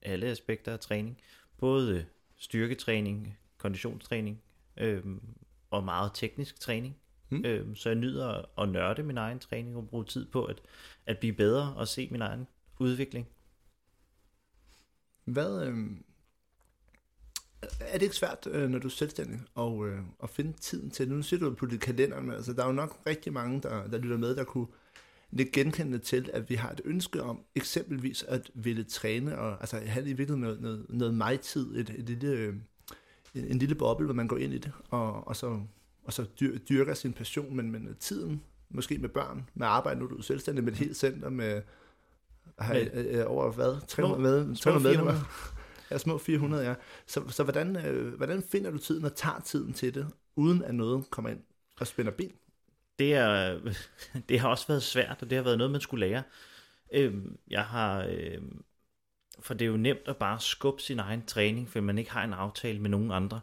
alle 0.03 0.27
aspekter 0.27 0.73
af 0.73 0.81
træning. 0.81 1.19
Både 1.59 1.97
øh, 1.99 2.05
styrketræning, 2.37 3.39
konditionstræning 3.59 4.43
øh, 4.77 5.03
og 5.71 5.85
meget 5.85 6.11
teknisk 6.15 6.61
træning. 6.61 6.97
Mm. 7.31 7.45
Øh, 7.45 7.77
så 7.77 7.89
jeg 7.89 7.97
nyder 7.99 8.61
at- 8.61 8.69
nørde 8.69 9.03
min 9.03 9.19
egen 9.19 9.39
træning 9.39 9.77
og 9.77 9.89
bruge 9.89 10.05
tid 10.05 10.27
på 10.27 10.45
at, 10.45 10.61
at 11.07 11.19
blive 11.19 11.33
bedre 11.33 11.75
og 11.77 11.89
se 11.89 12.09
min 12.11 12.23
egen 12.23 12.47
udvikling. 12.79 13.29
Hvad, 15.25 15.67
øh, 15.67 15.77
er 17.81 17.93
det 17.93 18.03
ikke 18.03 18.17
svært, 18.17 18.47
øh, 18.51 18.71
når 18.71 18.79
du 18.79 18.87
er 18.87 18.91
selvstændig, 18.91 19.41
og, 19.55 19.89
øh, 19.89 20.01
at 20.23 20.31
finde 20.31 20.53
tiden 20.53 20.91
til 20.91 21.07
det? 21.09 21.17
Nu 21.17 21.23
siger 21.23 21.41
du 21.41 21.55
på 21.55 21.67
dit 21.67 21.81
kalender, 21.81 22.21
men 22.21 22.35
altså, 22.35 22.53
der 22.53 22.63
er 22.63 22.67
jo 22.67 22.73
nok 22.73 23.03
rigtig 23.07 23.33
mange, 23.33 23.63
der, 23.63 23.87
der 23.87 23.99
lytter 23.99 24.17
med, 24.17 24.37
der 24.37 24.45
kunne 24.45 24.67
lidt 25.33 25.53
genkende 25.53 25.99
til, 25.99 26.31
at 26.33 26.51
vi 26.51 26.55
har 26.55 26.71
et 26.71 26.81
ønske 26.85 27.23
om 27.23 27.41
eksempelvis 27.55 28.23
at 28.23 28.51
ville 28.55 28.85
træne, 28.85 29.39
og 29.39 29.57
altså 29.61 29.77
have 29.77 30.05
i 30.05 30.13
virkeligheden 30.13 30.41
noget, 30.41 30.61
noget, 30.61 30.87
noget 30.89 31.15
mig-tid, 31.15 31.77
et, 31.77 31.91
et 31.91 32.05
lille, 32.05 32.29
øh, 32.29 32.55
en, 33.35 33.45
en 33.45 33.59
lille 33.59 33.75
boble, 33.75 34.05
hvor 34.05 34.15
man 34.15 34.29
går 34.29 34.37
ind 34.37 34.55
i 34.55 34.59
det, 34.59 34.73
og, 34.91 35.29
og 35.29 35.37
så, 35.37 35.61
og 36.05 36.13
så 36.13 36.25
dyr, 36.41 36.59
dyrker 36.59 36.95
sin 36.95 37.13
passion, 37.13 37.57
men, 37.57 37.71
men 37.73 37.97
tiden, 38.01 38.43
måske 38.71 38.99
med 38.99 39.09
børn, 39.09 39.49
med 39.55 39.67
arbejde, 39.67 40.01
nu 40.01 40.07
er 40.07 40.09
du 40.11 40.23
selvstændig 40.23 40.65
med 40.65 40.73
et 40.73 40.79
helt 40.79 40.97
center 40.97 41.31
med, 41.31 41.63
har, 42.59 42.75
Med- 42.75 42.91
øh, 42.95 43.21
øh, 43.21 43.25
over 43.27 43.53
hvad? 43.53 43.77
300, 43.89 44.23
med, 44.23 44.57
små 44.57 44.73
300 44.73 44.83
medlemmer? 44.83 45.13
400. 45.13 45.27
Ja, 45.91 45.99
små 45.99 46.19
400, 46.19 46.65
ja. 46.69 46.75
Så, 47.07 47.23
så 47.29 47.43
hvordan, 47.43 47.87
øh, 47.87 48.15
hvordan 48.15 48.43
finder 48.43 48.71
du 48.71 48.79
tiden 48.79 49.05
og 49.05 49.15
tager 49.17 49.41
tiden 49.45 49.73
til 49.73 49.95
det, 49.95 50.07
uden 50.37 50.63
at 50.63 50.75
noget 50.75 51.11
kommer 51.11 51.31
ind 51.31 51.41
og 51.81 51.87
spænder 51.87 52.13
ben? 52.13 52.33
Det, 53.03 53.15
er, 53.15 53.59
det 54.29 54.41
har 54.41 54.49
også 54.49 54.67
været 54.69 54.83
svært, 54.83 55.23
og 55.23 55.31
det 55.31 55.37
har 55.37 55.43
været 55.43 55.59
noget, 55.59 55.71
man 55.71 55.81
skulle 55.81 56.07
lære. 56.07 56.23
Øhm, 56.93 57.39
jeg 57.51 57.65
har... 57.65 58.07
Øhm, 58.09 58.65
for 59.41 59.55
det 59.55 59.65
er 59.65 59.71
jo 59.71 59.77
nemt 59.77 60.09
at 60.09 60.17
bare 60.17 60.41
skubbe 60.41 60.83
sin 60.83 60.99
egen 60.99 61.27
træning, 61.27 61.69
for 61.69 61.81
man 61.81 61.99
ikke 61.99 62.11
har 62.11 62.25
en 62.25 62.33
aftale 62.33 62.79
med 62.79 62.91
nogen 62.91 63.11
andre. 63.11 63.41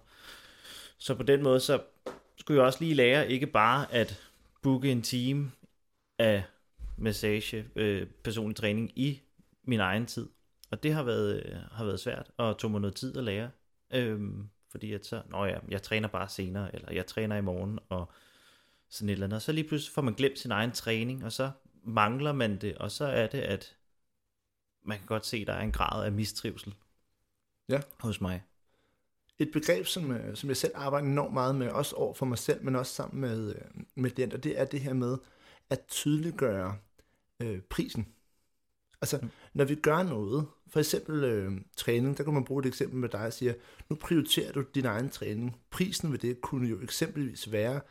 Så 0.97 1.15
på 1.15 1.23
den 1.23 1.43
måde, 1.43 1.59
så 1.59 1.81
skulle 2.37 2.57
jeg 2.57 2.65
også 2.65 2.79
lige 2.81 2.93
lære 2.93 3.31
ikke 3.31 3.47
bare 3.47 3.93
at 3.93 4.21
booke 4.61 4.91
en 4.91 5.01
time 5.01 5.51
af 6.19 6.43
massage, 6.97 7.65
øh, 7.75 8.07
personlig 8.23 8.55
træning 8.55 8.91
i 8.95 9.21
min 9.63 9.79
egen 9.79 10.05
tid. 10.05 10.29
Og 10.71 10.83
det 10.83 10.93
har 10.93 11.03
været, 11.03 11.43
øh, 11.45 11.55
har 11.71 11.85
været 11.85 11.99
svært, 11.99 12.31
og 12.37 12.57
tog 12.57 12.71
mig 12.71 12.81
noget 12.81 12.95
tid 12.95 13.17
at 13.17 13.23
lære. 13.23 13.49
Øhm, 13.93 14.49
fordi 14.71 14.93
at 14.93 15.05
så, 15.05 15.21
nå 15.29 15.45
ja, 15.45 15.57
jeg 15.67 15.81
træner 15.81 16.07
bare 16.07 16.29
senere, 16.29 16.75
eller 16.75 16.93
jeg 16.93 17.05
træner 17.05 17.35
i 17.35 17.41
morgen, 17.41 17.79
og 17.89 18.11
sådan 18.89 19.09
et 19.09 19.13
eller 19.13 19.25
andet. 19.25 19.35
Og 19.35 19.41
så 19.41 19.51
lige 19.51 19.67
pludselig 19.67 19.93
får 19.93 20.01
man 20.01 20.13
glemt 20.13 20.39
sin 20.39 20.51
egen 20.51 20.71
træning, 20.71 21.25
og 21.25 21.31
så 21.31 21.51
mangler 21.83 22.31
man 22.33 22.57
det, 22.57 22.77
og 22.77 22.91
så 22.91 23.05
er 23.05 23.27
det, 23.27 23.37
at 23.39 23.75
man 24.85 24.97
kan 24.97 25.07
godt 25.07 25.25
se, 25.25 25.37
at 25.37 25.47
der 25.47 25.53
er 25.53 25.61
en 25.61 25.71
grad 25.71 26.05
af 26.05 26.11
mistrivsel 26.11 26.75
Ja. 27.69 27.81
hos 27.99 28.21
mig. 28.21 28.43
et 29.39 29.49
begreb, 29.53 29.85
som, 29.85 30.11
øh, 30.11 30.35
som 30.35 30.49
jeg 30.49 30.57
selv 30.57 30.71
arbejder 30.75 31.07
enormt 31.07 31.33
meget 31.33 31.55
med, 31.55 31.69
også 31.69 31.95
over 31.95 32.13
for 32.13 32.25
mig 32.25 32.37
selv, 32.37 32.63
men 32.63 32.75
også 32.75 32.93
sammen 32.93 33.21
med, 33.21 33.55
øh, 33.55 33.61
med 33.95 34.11
klienter, 34.11 34.37
det 34.37 34.59
er 34.59 34.65
det 34.65 34.79
her 34.81 34.93
med 34.93 35.17
at 35.69 35.79
tydeliggøre 35.87 36.77
øh, 37.39 37.61
prisen. 37.61 38.07
Altså, 39.01 39.19
mm. 39.21 39.29
når 39.53 39.65
vi 39.65 39.75
gør 39.75 40.03
noget, 40.03 40.47
for 40.67 40.79
eksempel 40.79 41.23
øh, 41.23 41.51
træning, 41.77 42.17
der 42.17 42.23
kan 42.23 42.33
man 42.33 42.45
bruge 42.45 42.59
et 42.59 42.65
eksempel 42.65 42.97
med 42.99 43.09
dig 43.09 43.25
og 43.25 43.33
sige, 43.33 43.55
nu 43.89 43.95
prioriterer 43.95 44.51
du 44.51 44.61
din 44.75 44.85
egen 44.85 45.09
træning. 45.09 45.57
Prisen 45.69 46.11
ved 46.11 46.19
det 46.19 46.41
kunne 46.41 46.69
jo 46.69 46.81
eksempelvis 46.81 47.51
være, 47.51 47.81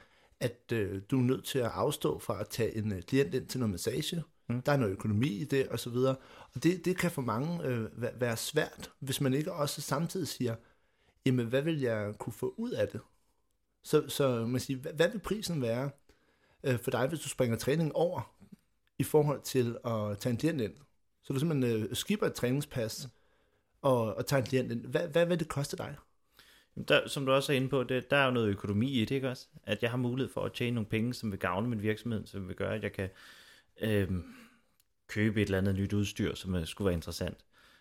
at 0.40 0.72
øh, 0.72 1.02
du 1.10 1.18
er 1.18 1.22
nødt 1.22 1.44
til 1.44 1.58
at 1.58 1.70
afstå 1.74 2.18
fra 2.18 2.40
at 2.40 2.48
tage 2.48 2.76
en 2.76 2.92
øh, 2.92 3.02
klient 3.02 3.34
ind 3.34 3.46
til 3.46 3.60
noget 3.60 3.70
massage. 3.70 4.22
Mm. 4.48 4.62
Der 4.62 4.72
er 4.72 4.76
noget 4.76 4.92
økonomi 4.92 5.28
i 5.28 5.44
det, 5.44 5.68
og 5.68 5.78
så 5.78 5.90
videre. 5.90 6.16
Og 6.54 6.62
det, 6.62 6.84
det 6.84 6.98
kan 6.98 7.10
for 7.10 7.22
mange 7.22 7.64
øh, 7.64 8.20
være 8.20 8.36
svært, 8.36 8.90
hvis 9.00 9.20
man 9.20 9.34
ikke 9.34 9.52
også 9.52 9.80
samtidig 9.80 10.28
siger, 10.28 10.56
jamen 11.26 11.46
hvad 11.46 11.62
vil 11.62 11.80
jeg 11.80 12.14
kunne 12.18 12.32
få 12.32 12.54
ud 12.56 12.70
af 12.70 12.88
det? 12.88 13.00
Så, 13.82 14.08
så 14.08 14.46
man 14.46 14.60
siger, 14.60 14.78
hvad, 14.78 14.92
hvad 14.92 15.10
vil 15.10 15.18
prisen 15.18 15.62
være 15.62 15.90
øh, 16.64 16.78
for 16.78 16.90
dig, 16.90 17.08
hvis 17.08 17.20
du 17.20 17.28
springer 17.28 17.56
træningen 17.56 17.92
over, 17.92 18.34
i 18.98 19.02
forhold 19.02 19.42
til 19.42 19.78
at 19.84 20.18
tage 20.18 20.30
en 20.30 20.36
klient 20.36 20.60
ind? 20.60 20.74
Så 21.22 21.32
du 21.32 21.38
simpelthen 21.38 21.82
øh, 21.82 21.96
skipper 21.96 22.26
et 22.26 22.34
træningspas 22.34 23.08
og, 23.82 24.14
og 24.14 24.26
tager 24.26 24.40
en 24.40 24.46
klient 24.46 24.72
ind. 24.72 24.86
Hvad, 24.86 25.08
hvad 25.08 25.26
vil 25.26 25.38
det 25.38 25.48
koste 25.48 25.76
dig? 25.76 25.96
Der, 26.88 27.08
som 27.08 27.26
du 27.26 27.32
også 27.32 27.52
er 27.52 27.56
inde 27.56 27.68
på, 27.68 27.84
det, 27.84 28.10
der 28.10 28.16
er 28.16 28.24
jo 28.24 28.30
noget 28.30 28.48
økonomi 28.48 28.90
i 28.90 29.00
det, 29.00 29.14
ikke 29.14 29.28
også? 29.28 29.46
At 29.62 29.82
jeg 29.82 29.90
har 29.90 29.96
mulighed 29.96 30.32
for 30.32 30.44
at 30.44 30.52
tjene 30.52 30.74
nogle 30.74 30.88
penge, 30.88 31.14
som 31.14 31.30
vil 31.30 31.38
gavne 31.38 31.68
min 31.68 31.82
virksomhed, 31.82 32.26
som 32.26 32.48
vil 32.48 32.56
gøre, 32.56 32.74
at 32.74 32.82
jeg 32.82 32.92
kan 32.92 33.08
øh, 33.80 34.08
købe 35.08 35.42
et 35.42 35.44
eller 35.44 35.58
andet 35.58 35.74
nyt 35.74 35.92
udstyr, 35.92 36.34
som 36.34 36.54
uh, 36.54 36.64
skulle 36.64 36.86
være 36.86 36.94
interessant. 36.94 37.38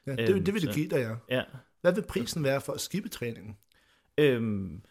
Ja, 0.07 0.11
det, 0.11 0.29
øhm, 0.29 0.45
det 0.45 0.53
vil 0.53 0.61
det 0.61 0.75
give 0.75 0.89
dig, 0.89 1.19
ja. 1.29 1.35
ja. 1.35 1.43
Hvad 1.81 1.93
vil 1.93 2.03
prisen 2.09 2.43
være 2.43 2.61
for 2.61 2.73
at 2.73 2.81
skibe 2.81 3.09
træningen? 3.09 3.57
Øhm, 4.17 4.81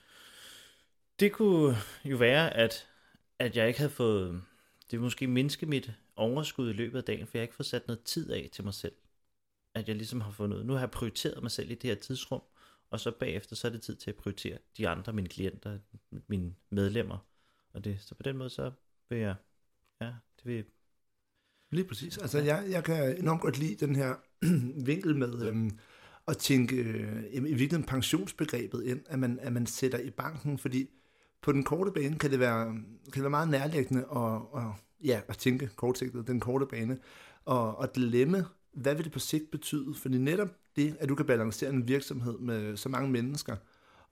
det 1.21 1.33
kunne 1.33 1.77
jo 2.05 2.17
være, 2.17 2.57
at, 2.57 2.89
at 3.39 3.57
jeg 3.57 3.69
ikke 3.69 3.81
havde 3.81 3.93
fået... 3.93 4.43
Det 4.91 5.01
måske 5.01 5.27
mindske 5.27 5.67
mit 5.67 5.93
overskud 6.17 6.71
i 6.71 6.73
løbet 6.73 6.99
af 6.99 7.05
dagen, 7.05 7.27
for 7.27 7.31
jeg 7.35 7.41
har 7.41 7.45
ikke 7.45 7.55
fået 7.55 7.67
sat 7.67 7.87
noget 7.87 8.03
tid 8.03 8.31
af 8.31 8.49
til 8.53 8.65
mig 8.65 8.75
selv. 8.75 8.93
At 9.75 9.89
jeg 9.89 9.97
ligesom 9.97 10.21
har 10.21 10.31
fundet 10.31 10.67
Nu 10.67 10.73
har 10.73 10.81
jeg 10.81 10.91
prioriteret 10.91 11.43
mig 11.43 11.51
selv 11.51 11.71
i 11.71 11.75
det 11.75 11.91
her 11.91 11.95
tidsrum, 11.95 12.43
og 12.91 13.01
så 13.01 13.11
bagefter, 13.11 13.57
så 13.57 13.69
er 13.69 13.73
det 13.73 13.83
tid 13.83 13.97
til 13.97 14.11
at 14.11 14.17
prioritere 14.17 14.59
de 14.77 14.89
andre, 14.89 15.13
mine 15.13 15.29
klienter, 15.29 15.79
mine 16.29 16.55
medlemmer. 16.71 17.19
Og 17.73 17.85
det, 17.85 18.01
så 18.01 18.15
på 18.15 18.23
den 18.23 18.37
måde, 18.37 18.51
så 18.51 18.73
vil 19.09 19.19
jeg, 19.19 19.35
ja, 20.01 20.07
det 20.37 20.45
vil 20.45 20.65
Lige 21.71 21.85
præcis. 21.85 22.19
Altså, 22.19 22.39
jeg, 22.39 22.65
jeg 22.71 22.85
kan 22.85 23.19
enormt 23.19 23.41
godt 23.41 23.59
lide 23.59 23.87
den 23.87 23.97
her 23.97 24.15
vinkel 24.87 25.17
med 25.17 25.43
øhm, 25.49 25.79
at 26.29 26.39
tænke 26.39 26.77
øh, 26.77 27.25
i 27.33 27.41
virkeligheden 27.41 27.85
pensionsbegrebet 27.85 28.85
ind, 28.85 29.01
at 29.07 29.19
man, 29.19 29.39
at 29.43 29.53
man 29.53 29.67
sætter 29.67 29.99
i 29.99 30.11
banken, 30.11 30.59
fordi 30.59 30.89
på 31.43 31.53
den 31.53 31.65
korte 31.65 31.93
bane 31.93 32.19
kan 32.19 32.31
det 32.31 32.41
være, 32.41 32.65
kan 33.05 33.13
det 33.15 33.23
være 33.23 33.31
meget 33.31 33.49
nærliggende 33.49 34.07
at, 34.17 34.63
at, 34.63 34.71
ja, 35.05 35.21
at 35.29 35.39
tænke 35.39 35.71
kortsigtet, 35.77 36.27
den 36.27 36.41
korte 36.41 36.67
bane, 36.67 36.99
og 37.45 37.85
at 37.85 37.93
glemme, 37.93 38.45
hvad 38.77 38.95
vil 38.95 39.05
det 39.05 39.13
på 39.13 39.19
sigt 39.19 39.51
betyde? 39.51 39.95
Fordi 39.95 40.19
netop 40.19 40.49
det, 40.77 40.97
at 41.01 41.09
du 41.09 41.15
kan 41.15 41.27
balancere 41.27 41.71
en 41.71 41.89
virksomhed 41.89 42.39
med 42.39 42.77
så 42.77 42.89
mange 42.89 43.11
mennesker, 43.11 43.57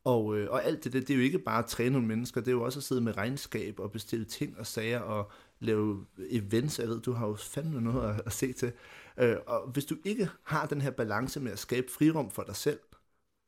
og, 0.05 0.39
øh, 0.39 0.51
og 0.51 0.65
alt 0.65 0.85
det, 0.85 0.93
det, 0.93 1.09
det 1.09 1.15
er 1.15 1.19
jo 1.19 1.25
ikke 1.25 1.39
bare 1.39 1.59
at 1.59 1.67
træne 1.67 1.91
nogle 1.91 2.07
mennesker, 2.09 2.41
det 2.41 2.49
er 2.49 2.53
jo 2.53 2.63
også 2.63 2.79
at 2.79 2.83
sidde 2.83 3.01
med 3.01 3.17
regnskab 3.17 3.81
og 3.81 3.93
bestille 3.93 4.25
ting 4.25 4.59
og 4.59 4.67
sager 4.67 5.01
og 5.01 5.31
lave 5.61 6.07
events. 6.31 6.79
Jeg 6.79 6.89
ved, 6.89 7.01
du 7.01 7.13
har 7.13 7.27
jo 7.27 7.35
fandme 7.35 7.81
noget 7.81 8.15
at, 8.15 8.23
at 8.27 8.33
se 8.33 8.53
til. 8.53 8.73
Øh, 9.19 9.37
og 9.47 9.71
hvis 9.71 9.85
du 9.85 9.97
ikke 10.05 10.29
har 10.43 10.67
den 10.67 10.81
her 10.81 10.91
balance 10.91 11.41
med 11.41 11.53
at 11.53 11.59
skabe 11.59 11.87
frirum 11.91 12.31
for 12.31 12.43
dig 12.43 12.57
selv, 12.57 12.79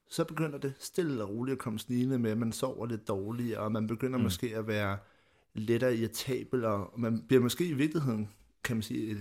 så 0.08 0.24
begynder 0.24 0.58
det 0.58 0.74
stille 0.78 1.22
og 1.22 1.30
roligt 1.30 1.52
at 1.52 1.58
komme 1.58 1.78
snigende 1.78 2.18
med, 2.18 2.30
at 2.30 2.38
man 2.38 2.52
sover 2.52 2.86
lidt 2.86 3.08
dårligt, 3.08 3.56
og 3.56 3.72
man 3.72 3.86
begynder 3.86 4.18
mm. 4.18 4.24
måske 4.24 4.56
at 4.56 4.66
være 4.66 4.98
lettere 5.54 5.96
irritabel, 5.96 6.64
og 6.64 6.94
man 6.96 7.22
bliver 7.28 7.42
måske 7.42 7.66
i 7.66 7.72
virkeligheden, 7.72 8.28
kan 8.64 8.76
man 8.76 8.82
sige, 8.82 9.18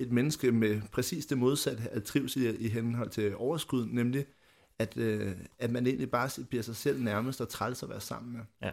et, 0.00 0.12
menneske 0.12 0.52
med 0.52 0.82
præcis 0.92 1.26
det 1.26 1.38
modsatte 1.38 1.90
af 1.90 2.02
trivsel 2.02 2.56
i 2.58 2.68
henhold 2.68 3.10
til 3.10 3.36
overskud, 3.36 3.86
nemlig 3.86 4.26
at, 4.78 4.96
øh, 4.96 5.36
at 5.58 5.70
man 5.70 5.86
egentlig 5.86 6.10
bare 6.10 6.44
bliver 6.44 6.62
sig 6.62 6.76
selv 6.76 7.02
nærmest 7.02 7.40
og 7.40 7.48
træls 7.48 7.82
at 7.82 7.88
være 7.88 8.00
sammen 8.00 8.32
med. 8.32 8.40
Ja. 8.62 8.70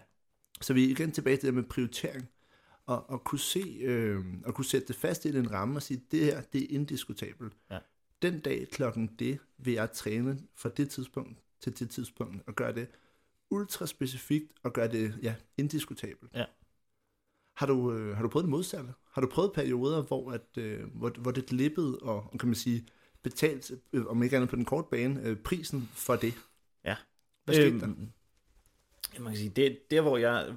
Så 0.61 0.73
vi 0.73 0.85
er 0.85 0.89
igen 0.89 1.11
tilbage 1.11 1.37
til 1.37 1.47
det 1.47 1.53
med 1.53 1.63
prioritering, 1.63 2.29
og, 2.85 3.09
og 3.09 3.23
kunne 3.23 3.39
se, 3.39 3.77
øh, 3.81 4.25
og 4.45 4.53
kunne 4.53 4.65
sætte 4.65 4.87
det 4.87 4.95
fast 4.95 5.25
i 5.25 5.29
en 5.29 5.51
ramme 5.51 5.75
og 5.75 5.81
sige, 5.81 6.01
det 6.11 6.25
her, 6.25 6.41
det 6.41 6.63
er 6.63 6.67
indiskutabelt. 6.69 7.53
Ja. 7.71 7.79
Den 8.21 8.39
dag 8.39 8.67
klokken 8.71 9.07
det, 9.19 9.39
vil 9.57 9.73
jeg 9.73 9.91
træne 9.91 10.39
fra 10.55 10.69
det 10.69 10.89
tidspunkt 10.89 11.37
til 11.59 11.79
det 11.79 11.89
tidspunkt, 11.89 12.43
og 12.47 12.55
gøre 12.55 12.75
det 12.75 12.87
ultra 13.49 13.85
specifikt, 13.85 14.51
og 14.63 14.73
gøre 14.73 14.91
det, 14.91 15.19
ja, 15.21 15.35
indiskutabelt. 15.57 16.31
Ja. 16.33 16.45
Har 17.55 17.65
du, 17.65 17.93
øh, 17.93 18.15
har 18.15 18.23
du 18.23 18.29
prøvet 18.29 18.43
det 18.43 18.49
modsatte? 18.49 18.93
Har 19.17 19.21
du 19.21 19.29
prøvet 19.29 19.53
perioder, 19.53 20.01
hvor, 20.01 20.31
at, 20.31 20.57
øh, 20.57 20.83
hvor, 20.93 21.09
hvor 21.09 21.31
det 21.31 21.45
glippede, 21.45 21.99
og, 22.01 22.35
kan 22.39 22.47
man 22.47 22.55
sige, 22.55 22.87
betalt, 23.23 23.71
øh, 23.93 24.05
om 24.05 24.23
ikke 24.23 24.35
andet 24.35 24.49
på 24.49 24.55
den 24.55 24.65
korte 24.65 24.87
bane, 24.91 25.21
øh, 25.23 25.37
prisen 25.37 25.89
for 25.93 26.15
det? 26.15 26.33
Ja. 26.85 26.95
Hvad 27.45 27.55
skete 27.55 27.67
øhm, 27.67 27.79
der? 27.79 27.87
Man 29.19 29.31
kan 29.31 29.37
sige, 29.37 29.49
det 29.49 29.91
der, 29.91 30.01
hvor 30.01 30.17
jeg 30.17 30.55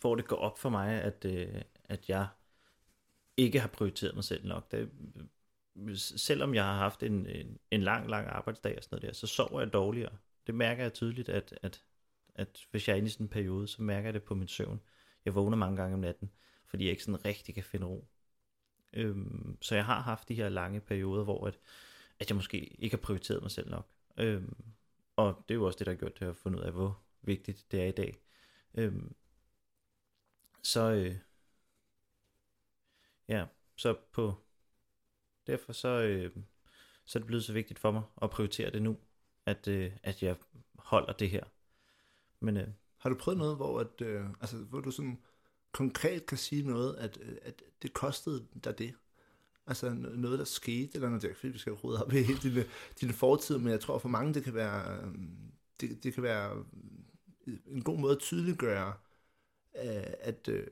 hvor 0.00 0.14
det 0.14 0.26
går 0.26 0.36
op 0.36 0.58
for 0.58 0.68
mig, 0.68 1.02
at, 1.02 1.24
øh, 1.24 1.62
at 1.84 2.08
jeg 2.08 2.26
ikke 3.36 3.60
har 3.60 3.68
prioriteret 3.68 4.14
mig 4.14 4.24
selv 4.24 4.46
nok. 4.46 4.72
Det, 4.72 4.90
selvom 5.96 6.54
jeg 6.54 6.64
har 6.64 6.76
haft 6.76 7.02
en, 7.02 7.26
en, 7.26 7.58
en 7.70 7.82
lang, 7.82 8.10
lang 8.10 8.26
arbejdsdag 8.26 8.76
og 8.76 8.84
sådan 8.84 8.96
noget 8.96 9.08
der, 9.08 9.12
så 9.14 9.26
sover 9.26 9.60
jeg 9.60 9.72
dårligere. 9.72 10.12
Det 10.46 10.54
mærker 10.54 10.82
jeg 10.82 10.92
tydeligt, 10.92 11.28
at, 11.28 11.58
at, 11.62 11.82
at 12.34 12.66
hvis 12.70 12.88
jeg 12.88 12.94
er 12.94 12.98
inde 12.98 13.06
i 13.06 13.10
sådan 13.10 13.24
en 13.24 13.30
periode, 13.30 13.68
så 13.68 13.82
mærker 13.82 14.06
jeg 14.06 14.14
det 14.14 14.22
på 14.22 14.34
min 14.34 14.48
søvn. 14.48 14.80
Jeg 15.24 15.34
vågner 15.34 15.56
mange 15.56 15.76
gange 15.76 15.94
om 15.94 16.00
natten, 16.00 16.30
fordi 16.70 16.84
jeg 16.84 16.90
ikke 16.90 17.04
sådan 17.04 17.24
rigtig 17.24 17.54
kan 17.54 17.64
finde 17.64 17.86
ro. 17.86 18.08
Øhm, 18.92 19.58
så 19.62 19.74
jeg 19.74 19.84
har 19.84 20.00
haft 20.00 20.28
de 20.28 20.34
her 20.34 20.48
lange 20.48 20.80
perioder, 20.80 21.24
hvor 21.24 21.46
at, 21.46 21.58
at 22.18 22.30
jeg 22.30 22.36
måske 22.36 22.58
ikke 22.58 22.96
har 22.96 23.00
prioriteret 23.02 23.42
mig 23.42 23.50
selv 23.50 23.70
nok. 23.70 23.88
Øhm, 24.18 24.56
og 25.16 25.44
det 25.48 25.54
er 25.54 25.58
jo 25.58 25.66
også 25.66 25.78
det, 25.78 25.86
der 25.86 25.92
har 25.92 25.98
gjort 25.98 26.20
det 26.20 26.26
at 26.26 26.36
fundet 26.36 26.60
ud 26.60 26.64
af, 26.64 26.72
hvor 26.72 27.02
vigtigt 27.22 27.66
det 27.70 27.80
er 27.80 27.86
i 27.86 27.90
dag. 27.90 28.20
Øhm, 28.74 29.14
så, 30.62 30.80
øh, 30.80 31.16
ja, 33.28 33.46
så 33.76 33.96
på, 34.12 34.34
derfor 35.46 35.72
så, 35.72 35.88
øh, 35.88 36.36
så 37.04 37.18
er 37.18 37.20
det 37.20 37.26
blevet 37.26 37.44
så 37.44 37.52
vigtigt 37.52 37.78
for 37.78 37.90
mig 37.90 38.02
at 38.22 38.30
prioritere 38.30 38.70
det 38.70 38.82
nu, 38.82 38.96
at, 39.46 39.68
øh, 39.68 39.92
at 40.02 40.22
jeg 40.22 40.36
holder 40.78 41.12
det 41.12 41.30
her. 41.30 41.44
Men, 42.40 42.56
øh, 42.56 42.68
har 42.96 43.10
du 43.10 43.16
prøvet 43.16 43.38
noget, 43.38 43.56
hvor, 43.56 43.80
at, 43.80 44.00
øh, 44.00 44.26
altså, 44.40 44.56
hvor 44.56 44.80
du 44.80 44.90
sådan 44.90 45.22
konkret 45.72 46.26
kan 46.26 46.38
sige 46.38 46.62
noget, 46.62 46.96
at, 46.96 47.18
at 47.42 47.62
det 47.82 47.92
kostede 47.92 48.46
dig 48.64 48.78
det? 48.78 48.94
Altså 49.66 49.90
noget, 49.94 50.38
der 50.38 50.44
skete, 50.44 50.94
eller 50.94 51.08
noget, 51.08 51.22
der, 51.22 51.34
fordi 51.34 51.52
vi 51.52 51.58
skal 51.58 51.72
rode 51.72 52.04
op 52.04 52.12
i 52.12 52.22
hele 52.22 52.38
din, 52.38 52.64
din 53.00 53.12
fortid, 53.12 53.58
men 53.58 53.68
jeg 53.68 53.80
tror 53.80 53.98
for 53.98 54.08
mange, 54.08 54.34
det 54.34 54.44
kan 54.44 54.54
være, 54.54 54.98
øhm, 55.02 55.30
det, 55.80 56.04
det 56.04 56.14
kan 56.14 56.22
være 56.22 56.64
øhm, 57.46 57.62
en 57.66 57.82
god 57.82 57.98
måde 57.98 58.12
at 58.12 58.18
tydeliggøre, 58.18 58.92
øh, 59.76 60.12
at, 60.20 60.48
øh, 60.48 60.66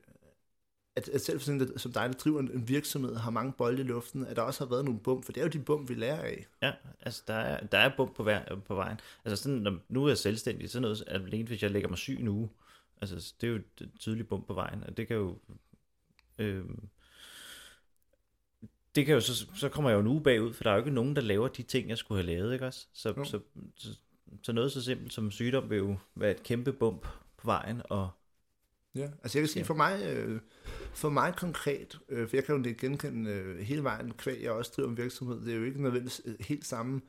at, 0.95 1.09
at 1.09 1.21
selv 1.21 1.39
sådan, 1.39 1.77
som 1.77 1.91
dig, 1.91 2.09
der 2.09 2.13
driver 2.13 2.39
en 2.39 2.67
virksomhed, 2.67 3.15
har 3.15 3.31
mange 3.31 3.53
bolde 3.57 3.81
i 3.81 3.85
luften, 3.85 4.25
at 4.25 4.35
der 4.35 4.41
også 4.41 4.63
har 4.63 4.69
været 4.69 4.85
nogle 4.85 4.99
bum, 4.99 5.23
for 5.23 5.31
det 5.31 5.41
er 5.41 5.45
jo 5.45 5.51
de 5.51 5.59
bum, 5.59 5.89
vi 5.89 5.93
lærer 5.93 6.21
af. 6.21 6.47
Ja, 6.61 6.73
altså 7.01 7.23
der 7.27 7.33
er, 7.33 7.67
der 7.67 7.77
er 7.77 7.91
bum 7.97 8.13
på, 8.13 8.23
vej, 8.23 8.55
på 8.65 8.75
vejen. 8.75 8.99
Altså 9.25 9.43
sådan, 9.43 9.57
når, 9.57 9.79
nu 9.89 10.03
er 10.03 10.07
jeg 10.07 10.17
selvstændig, 10.17 10.69
sådan 10.69 10.81
noget, 10.81 11.03
alene 11.07 11.47
hvis 11.47 11.63
jeg 11.63 11.71
lægger 11.71 11.89
mig 11.89 11.97
syg 11.97 12.19
nu, 12.19 12.49
altså 13.01 13.33
det 13.41 13.47
er 13.47 13.51
jo 13.51 13.57
et 13.57 13.89
tydeligt 13.99 14.29
bum 14.29 14.43
på 14.47 14.53
vejen, 14.53 14.83
og 14.83 14.97
det 14.97 15.07
kan 15.07 15.15
jo... 15.15 15.37
Øh, 16.37 16.65
det 18.95 19.05
kan 19.05 19.15
jo 19.15 19.21
så, 19.21 19.45
så 19.55 19.69
kommer 19.69 19.89
jeg 19.89 19.97
jo 19.97 20.01
nu 20.01 20.19
bagud, 20.19 20.53
for 20.53 20.63
der 20.63 20.69
er 20.69 20.75
jo 20.75 20.79
ikke 20.79 20.91
nogen, 20.91 21.15
der 21.15 21.21
laver 21.21 21.47
de 21.47 21.63
ting, 21.63 21.89
jeg 21.89 21.97
skulle 21.97 22.23
have 22.23 22.35
lavet, 22.35 22.53
ikke 22.53 22.65
også? 22.65 22.87
Så, 22.93 23.13
så, 23.25 23.39
så, 23.75 23.97
så 24.43 24.51
noget 24.51 24.71
så 24.71 24.81
simpelt 24.83 25.13
som 25.13 25.31
sygdom 25.31 25.69
vil 25.69 25.77
jo 25.77 25.97
være 26.15 26.31
et 26.31 26.43
kæmpe 26.43 26.73
bump 26.73 27.07
på 27.37 27.45
vejen, 27.45 27.81
og 27.89 28.09
Ja, 28.95 29.09
altså 29.23 29.37
jeg 29.37 29.41
kan 29.41 29.47
sige, 29.47 29.61
ja. 29.61 29.67
for 29.67 29.73
mig, 29.73 30.01
øh, 30.03 30.41
for 30.93 31.09
mig 31.09 31.35
konkret, 31.35 31.99
øh, 32.09 32.29
for 32.29 32.37
jeg 32.37 32.43
kan 32.43 32.55
jo 32.55 32.63
det 32.63 32.77
genkende 32.77 33.31
øh, 33.31 33.59
hele 33.59 33.83
vejen, 33.83 34.13
kvæg 34.13 34.43
jeg 34.43 34.51
også 34.51 34.71
driver 34.75 34.89
en 34.89 34.97
virksomhed, 34.97 35.45
det 35.45 35.53
er 35.53 35.57
jo 35.57 35.63
ikke 35.63 35.81
nødvendigvis 35.81 36.21
øh, 36.25 36.35
helt 36.39 36.65
samme 36.65 37.01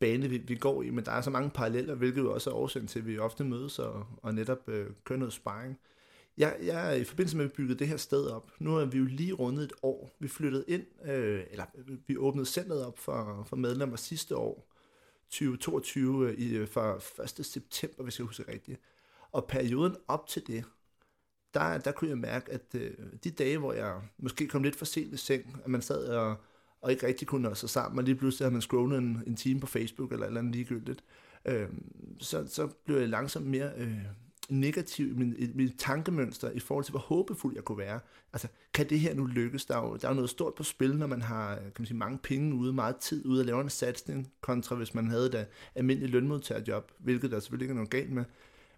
bane, 0.00 0.28
vi, 0.28 0.38
vi 0.38 0.54
går 0.54 0.82
i, 0.82 0.90
men 0.90 1.04
der 1.04 1.12
er 1.12 1.20
så 1.20 1.30
mange 1.30 1.50
paralleller, 1.50 1.94
hvilket 1.94 2.20
jo 2.20 2.34
også 2.34 2.50
er 2.50 2.54
årsagen 2.54 2.86
til, 2.86 2.98
at 2.98 3.06
vi 3.06 3.18
ofte 3.18 3.44
mødes 3.44 3.78
og, 3.78 4.06
og 4.22 4.34
netop 4.34 4.68
øh, 4.68 4.86
kører 5.04 5.18
noget 5.18 5.32
sparring. 5.32 5.78
Jeg, 6.38 6.56
jeg, 6.62 7.00
I 7.00 7.04
forbindelse 7.04 7.36
med, 7.36 7.44
at 7.44 7.50
vi 7.50 7.54
byggede 7.56 7.78
det 7.78 7.88
her 7.88 7.96
sted 7.96 8.26
op, 8.26 8.50
nu 8.58 8.76
er 8.76 8.84
vi 8.84 8.98
jo 8.98 9.04
lige 9.04 9.32
rundet 9.32 9.64
et 9.64 9.72
år. 9.82 10.10
Vi 10.18 10.28
flyttede 10.28 10.64
ind, 10.68 11.10
øh, 11.10 11.44
eller 11.50 11.64
vi 12.06 12.16
åbnede 12.16 12.46
centret 12.46 12.86
op 12.86 12.98
for, 12.98 13.44
for 13.48 13.56
medlemmer 13.56 13.96
sidste 13.96 14.36
år, 14.36 14.66
2022, 15.30 16.28
øh, 16.28 16.34
i, 16.34 16.56
øh, 16.56 16.68
fra 16.68 16.96
1. 17.22 17.46
september, 17.46 18.02
hvis 18.02 18.18
jeg 18.18 18.26
husker 18.26 18.48
rigtigt. 18.48 18.80
Og 19.32 19.46
perioden 19.46 19.96
op 20.08 20.26
til 20.26 20.46
det, 20.46 20.64
der, 21.54 21.78
der 21.78 21.92
kunne 21.92 22.10
jeg 22.10 22.18
mærke, 22.18 22.52
at 22.52 22.74
øh, 22.74 22.92
de 23.24 23.30
dage, 23.30 23.58
hvor 23.58 23.72
jeg 23.72 24.00
måske 24.18 24.48
kom 24.48 24.62
lidt 24.62 24.76
for 24.76 24.84
sent 24.84 25.14
i 25.14 25.16
seng, 25.16 25.60
at 25.64 25.70
man 25.70 25.82
sad 25.82 26.08
og, 26.08 26.36
og 26.82 26.90
ikke 26.90 27.06
rigtig 27.06 27.28
kunne 27.28 27.42
nå 27.42 27.54
sig 27.54 27.70
sammen, 27.70 27.98
og 27.98 28.04
lige 28.04 28.14
pludselig 28.14 28.44
havde 28.44 28.52
man 28.52 28.62
scrollet 28.62 28.98
en, 28.98 29.22
en 29.26 29.36
time 29.36 29.60
på 29.60 29.66
Facebook 29.66 30.12
eller 30.12 30.24
et 30.24 30.28
eller 30.28 30.40
andet 30.40 30.54
ligegyldigt, 30.54 31.04
øh, 31.44 31.68
så, 32.18 32.46
så 32.48 32.66
blev 32.66 32.98
jeg 32.98 33.08
langsomt 33.08 33.46
mere 33.46 33.70
øh, 33.76 33.98
negativ 34.50 35.10
i 35.10 35.14
min, 35.14 35.34
i 35.38 35.50
min 35.54 35.76
tankemønster 35.76 36.50
i 36.50 36.60
forhold 36.60 36.84
til, 36.84 36.92
hvor 36.92 37.00
håbefuld 37.00 37.54
jeg 37.54 37.64
kunne 37.64 37.78
være. 37.78 38.00
Altså, 38.32 38.48
kan 38.74 38.88
det 38.88 39.00
her 39.00 39.14
nu 39.14 39.26
lykkes? 39.26 39.64
Der 39.64 39.76
er 39.76 39.86
jo, 39.86 39.96
der 39.96 40.04
er 40.04 40.10
jo 40.10 40.14
noget 40.14 40.30
stort 40.30 40.54
på 40.54 40.62
spil, 40.62 40.96
når 40.96 41.06
man 41.06 41.22
har 41.22 41.52
øh, 41.52 41.62
kan 41.62 41.72
man 41.78 41.86
sige, 41.86 41.96
mange 41.96 42.18
penge 42.18 42.54
ude, 42.54 42.72
meget 42.72 42.96
tid 42.96 43.26
ude 43.26 43.40
at 43.40 43.46
lave 43.46 43.60
en 43.60 43.70
satsning, 43.70 44.32
kontra 44.40 44.76
hvis 44.76 44.94
man 44.94 45.08
havde 45.08 45.26
et 45.26 45.46
almindeligt 45.74 46.12
lønmodtagerjob, 46.12 46.90
hvilket 46.98 47.30
der 47.30 47.40
selvfølgelig 47.40 47.64
ikke 47.64 47.72
er 47.72 47.74
noget 47.74 47.90
galt 47.90 48.12
med. 48.12 48.24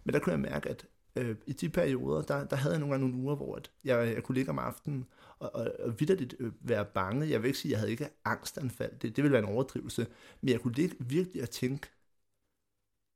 Men 0.03 0.13
der 0.13 0.19
kunne 0.19 0.31
jeg 0.31 0.39
mærke, 0.39 0.69
at 0.69 0.85
øh, 1.15 1.35
i 1.47 1.53
de 1.53 1.69
perioder, 1.69 2.21
der, 2.21 2.43
der 2.43 2.55
havde 2.55 2.73
jeg 2.73 2.79
nogle 2.79 2.93
gange 2.93 3.07
nogle 3.07 3.23
uger, 3.23 3.35
hvor 3.35 3.55
at 3.55 3.71
jeg, 3.83 4.13
jeg 4.15 4.23
kunne 4.23 4.35
ligge 4.35 4.51
om 4.51 4.59
aftenen 4.59 5.05
og, 5.39 5.55
og, 5.55 5.71
og 5.79 5.99
vidderligt 5.99 6.35
øh, 6.39 6.51
være 6.61 6.85
bange. 6.85 7.29
Jeg 7.29 7.41
vil 7.41 7.47
ikke 7.47 7.59
sige, 7.59 7.69
at 7.69 7.71
jeg 7.71 7.79
havde 7.79 7.91
ikke 7.91 8.09
angstanfald. 8.25 8.91
Det, 8.91 9.15
det 9.15 9.23
ville 9.23 9.33
være 9.33 9.43
en 9.43 9.53
overdrivelse. 9.53 10.07
Men 10.41 10.49
jeg 10.49 10.61
kunne 10.61 10.73
ligge 10.73 10.95
virkelig 10.99 11.41
og 11.43 11.49
tænke, 11.49 11.87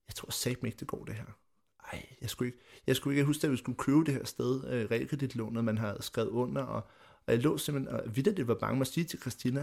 jeg 0.07 0.15
tror 0.15 0.31
satme 0.31 0.69
ikke, 0.69 0.79
det 0.79 0.87
går 0.87 1.05
det 1.05 1.15
her. 1.15 1.25
Ej, 1.93 2.05
jeg 2.21 2.29
skulle 2.29 2.47
ikke, 2.47 2.59
jeg 2.87 2.95
skulle 2.95 3.15
ikke 3.15 3.25
huske, 3.25 3.47
at 3.47 3.51
vi 3.51 3.57
skulle 3.57 3.77
købe 3.77 4.03
det 4.05 4.13
her 4.13 4.25
sted, 4.25 4.63
øh, 4.69 4.91
realkreditlånet, 4.91 5.63
man 5.63 5.77
havde 5.77 5.97
skrevet 5.99 6.29
under, 6.29 6.61
og, 6.61 6.81
og 7.25 7.33
jeg 7.33 7.41
lå 7.41 7.57
simpelthen, 7.57 7.95
og 7.95 8.15
vidderligt 8.15 8.47
var 8.47 8.55
bange 8.55 8.75
med 8.75 8.81
at 8.81 8.93
sige 8.93 9.03
til 9.03 9.19
Christina, 9.19 9.61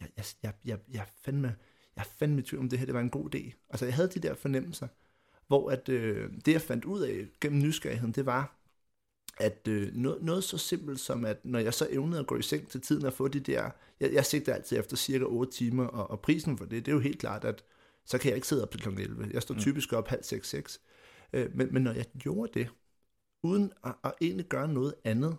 jeg, 0.00 0.08
jeg, 0.16 0.24
jeg, 0.42 0.52
jeg, 0.64 0.78
jeg, 0.92 1.06
fandme, 1.24 1.56
jeg 1.96 2.06
fandme 2.06 2.38
i 2.38 2.42
tvivl 2.42 2.62
om 2.62 2.68
det 2.68 2.78
her, 2.78 2.86
det 2.86 2.94
var 2.94 3.00
en 3.00 3.10
god 3.10 3.34
idé. 3.34 3.66
Altså, 3.68 3.84
jeg 3.84 3.94
havde 3.94 4.08
de 4.08 4.20
der 4.20 4.34
fornemmelser, 4.34 4.88
hvor 5.48 5.70
at, 5.70 5.88
øh, 5.88 6.30
det, 6.44 6.52
jeg 6.52 6.60
fandt 6.60 6.84
ud 6.84 7.00
af 7.00 7.26
gennem 7.40 7.62
nysgerrigheden, 7.62 8.12
det 8.12 8.26
var, 8.26 8.56
at 9.38 9.68
øh, 9.68 9.94
noget, 9.94 10.22
noget 10.22 10.44
så 10.44 10.58
simpelt 10.58 11.00
som, 11.00 11.24
at 11.24 11.44
når 11.44 11.58
jeg 11.58 11.74
så 11.74 11.86
evnede 11.90 12.20
at 12.20 12.26
gå 12.26 12.36
i 12.36 12.42
seng 12.42 12.68
til 12.68 12.80
tiden 12.80 13.06
og 13.06 13.12
få 13.12 13.28
de 13.28 13.40
der, 13.40 13.70
jeg, 14.00 14.12
jeg 14.12 14.24
sigter 14.24 14.54
altid 14.54 14.78
efter 14.78 14.96
cirka 14.96 15.24
8 15.24 15.52
timer, 15.52 15.86
og, 15.86 16.10
og 16.10 16.20
prisen 16.20 16.58
for 16.58 16.64
det, 16.64 16.86
det 16.86 16.92
er 16.92 16.96
jo 16.96 17.00
helt 17.00 17.18
klart, 17.18 17.44
at 17.44 17.64
så 18.04 18.18
kan 18.18 18.28
jeg 18.28 18.36
ikke 18.36 18.48
sidde 18.48 18.62
op 18.62 18.70
til 18.70 18.80
kl. 18.80 18.88
11. 18.88 19.30
Jeg 19.32 19.42
står 19.42 19.54
mm. 19.54 19.60
typisk 19.60 19.92
op 19.92 20.08
halv 20.08 20.22
6-6. 20.22 20.78
Øh, 21.32 21.56
men, 21.56 21.68
men 21.74 21.82
når 21.82 21.92
jeg 21.92 22.04
gjorde 22.18 22.58
det, 22.58 22.68
uden 23.42 23.72
at, 23.84 23.94
at 24.04 24.12
egentlig 24.20 24.46
gøre 24.46 24.68
noget 24.68 24.94
andet, 25.04 25.36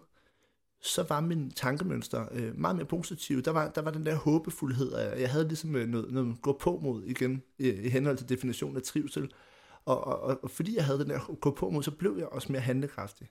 så 0.81 1.03
var 1.03 1.21
min 1.21 1.51
tankemønster 1.51 2.25
øh, 2.31 2.59
meget 2.59 2.75
mere 2.75 2.85
positiv. 2.85 3.41
Der 3.41 3.51
var, 3.51 3.69
der 3.69 3.81
var 3.81 3.91
den 3.91 4.05
der 4.05 4.15
håbefuldhed, 4.15 4.91
og 4.91 5.21
jeg 5.21 5.31
havde 5.31 5.47
ligesom 5.47 5.75
øh, 5.75 5.87
noget, 5.87 6.11
noget 6.11 6.41
gå 6.41 6.57
på 6.61 6.79
mod 6.83 7.03
igen, 7.03 7.43
i, 7.59 7.69
i 7.69 7.89
henhold 7.89 8.17
til 8.17 8.29
definitionen 8.29 8.77
af 8.77 8.83
trivsel. 8.83 9.31
Og, 9.87 10.07
og, 10.07 10.39
og 10.43 10.51
fordi 10.51 10.75
jeg 10.75 10.85
havde 10.85 10.99
den 10.99 11.09
der 11.09 11.35
gå 11.35 11.51
på 11.51 11.69
mod, 11.69 11.83
så 11.83 11.91
blev 11.91 12.15
jeg 12.17 12.27
også 12.27 12.51
mere 12.51 12.61
handlekraftig. 12.61 13.29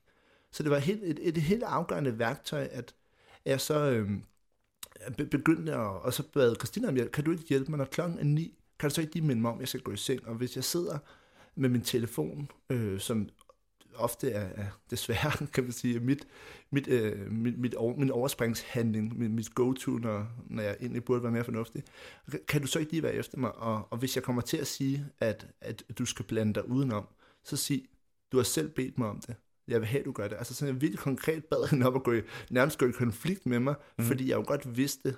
Så 0.51 0.63
det 0.63 0.71
var 0.71 0.79
helt, 0.79 1.03
et, 1.05 1.19
et, 1.23 1.37
helt 1.37 1.63
afgørende 1.63 2.19
værktøj, 2.19 2.69
at 2.73 2.95
jeg 3.45 3.61
så 3.61 3.91
øh, 3.91 4.11
begyndte 5.31 5.73
at, 5.73 5.79
og 5.79 6.15
så 6.15 6.23
bad 6.33 6.57
Christina 6.57 6.89
om 6.89 6.95
hjælp. 6.95 7.13
Kan 7.13 7.25
du 7.25 7.31
ikke 7.31 7.45
hjælpe 7.49 7.71
mig, 7.71 7.79
når 7.79 7.85
klokken 7.85 8.19
er 8.19 8.25
ni? 8.25 8.59
Kan 8.79 8.89
du 8.89 8.95
så 8.95 9.01
ikke 9.01 9.15
lige 9.15 9.27
minde 9.27 9.43
mig 9.43 9.51
om, 9.51 9.57
at 9.57 9.61
jeg 9.61 9.69
skal 9.69 9.81
gå 9.81 9.93
i 9.93 9.97
seng? 9.97 10.29
Og 10.29 10.35
hvis 10.35 10.57
jeg 10.57 10.65
sidder 10.65 10.99
med 11.55 11.69
min 11.69 11.83
telefon, 11.83 12.51
øh, 12.71 13.01
som 13.01 13.29
ofte 13.95 14.31
er, 14.31 14.49
er 14.62 14.66
desværre, 14.90 15.47
kan 15.55 15.64
man 15.64 15.73
sige, 15.73 16.00
mit, 16.00 16.26
mit, 16.71 16.88
øh, 16.88 17.31
mit, 17.31 17.59
mit 17.59 17.75
over, 17.75 17.97
min 17.97 18.11
overspringshandling, 18.11 19.19
mit, 19.19 19.31
mit 19.31 19.55
go-to, 19.55 19.90
når, 19.90 20.26
når 20.47 20.62
jeg 20.62 20.76
egentlig 20.81 21.05
burde 21.05 21.23
være 21.23 21.33
mere 21.33 21.45
fornuftig. 21.45 21.83
Kan 22.49 22.61
du 22.61 22.66
så 22.66 22.78
ikke 22.78 22.93
lige 22.93 23.02
være 23.02 23.14
efter 23.14 23.38
mig? 23.38 23.55
Og, 23.55 23.88
og 23.90 23.99
hvis 23.99 24.16
jeg 24.16 24.25
kommer 24.25 24.43
til 24.43 24.57
at 24.57 24.66
sige, 24.66 25.07
at, 25.21 25.47
at 25.61 25.85
du 25.99 26.05
skal 26.05 26.25
blande 26.25 26.55
dig 26.55 26.69
udenom, 26.69 27.07
så 27.45 27.57
sig, 27.57 27.85
du 28.33 28.37
har 28.37 28.44
selv 28.44 28.68
bedt 28.68 28.99
mig 28.99 29.09
om 29.09 29.20
det. 29.20 29.37
Jeg 29.68 29.81
vil 29.81 29.88
have, 29.88 30.01
at 30.01 30.07
du 30.07 30.12
gør 30.12 30.29
det. 30.29 30.37
Altså 30.37 30.55
sådan 30.55 30.75
jeg 30.75 30.81
virkelig 30.81 30.99
konkret 30.99 31.44
bad 31.44 31.68
hende 31.70 31.87
op 31.87 31.94
og 31.94 32.03
gå 32.03 32.12
i, 32.12 32.20
nærmest 32.51 32.79
gå 32.79 32.87
i 32.87 32.90
konflikt 32.90 33.46
med 33.46 33.61
mig, 33.61 33.75
mm. 33.99 34.05
fordi 34.05 34.29
jeg 34.29 34.37
jo 34.37 34.44
godt 34.46 34.77
vidste, 34.77 35.16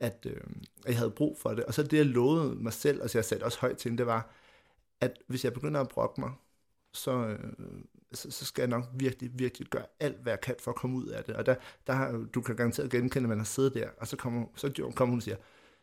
at, 0.00 0.26
øh, 0.26 0.40
at 0.84 0.88
jeg 0.88 0.98
havde 0.98 1.10
brug 1.10 1.38
for 1.38 1.50
det. 1.50 1.64
Og 1.64 1.74
så 1.74 1.82
det, 1.82 1.96
jeg 1.96 2.06
lovede 2.06 2.54
mig 2.54 2.72
selv, 2.72 3.02
og 3.02 3.10
så 3.10 3.18
jeg 3.18 3.24
satte 3.24 3.44
også 3.44 3.60
højt 3.60 3.76
til 3.76 3.88
hende, 3.88 3.98
det 3.98 4.06
var, 4.06 4.30
at 5.00 5.22
hvis 5.26 5.44
jeg 5.44 5.52
begynder 5.52 5.80
at 5.80 5.88
brokke 5.88 6.20
mig, 6.20 6.32
så, 6.92 7.26
øh, 7.26 7.38
så, 8.12 8.30
så 8.30 8.44
skal 8.44 8.62
jeg 8.62 8.68
nok 8.68 8.84
virkelig, 8.94 9.30
virkelig 9.34 9.68
gøre 9.68 9.86
alt, 10.00 10.22
hvad 10.22 10.32
jeg 10.32 10.40
kan 10.40 10.54
for 10.60 10.70
at 10.70 10.76
komme 10.76 10.96
ud 10.96 11.06
af 11.06 11.24
det. 11.24 11.34
Og 11.34 11.46
der, 11.46 11.54
der 11.86 11.92
har, 11.92 12.26
du 12.34 12.40
kan 12.40 12.56
garanteret 12.56 12.90
genkende, 12.90 13.24
at 13.24 13.28
man 13.28 13.38
har 13.38 13.44
siddet 13.44 13.74
der, 13.74 13.88
og 13.98 14.08
så 14.08 14.16
kommer, 14.16 14.46
så 14.56 14.90
kommer 14.94 15.12
hun 15.12 15.18
og 15.18 15.22
siger, 15.22 15.36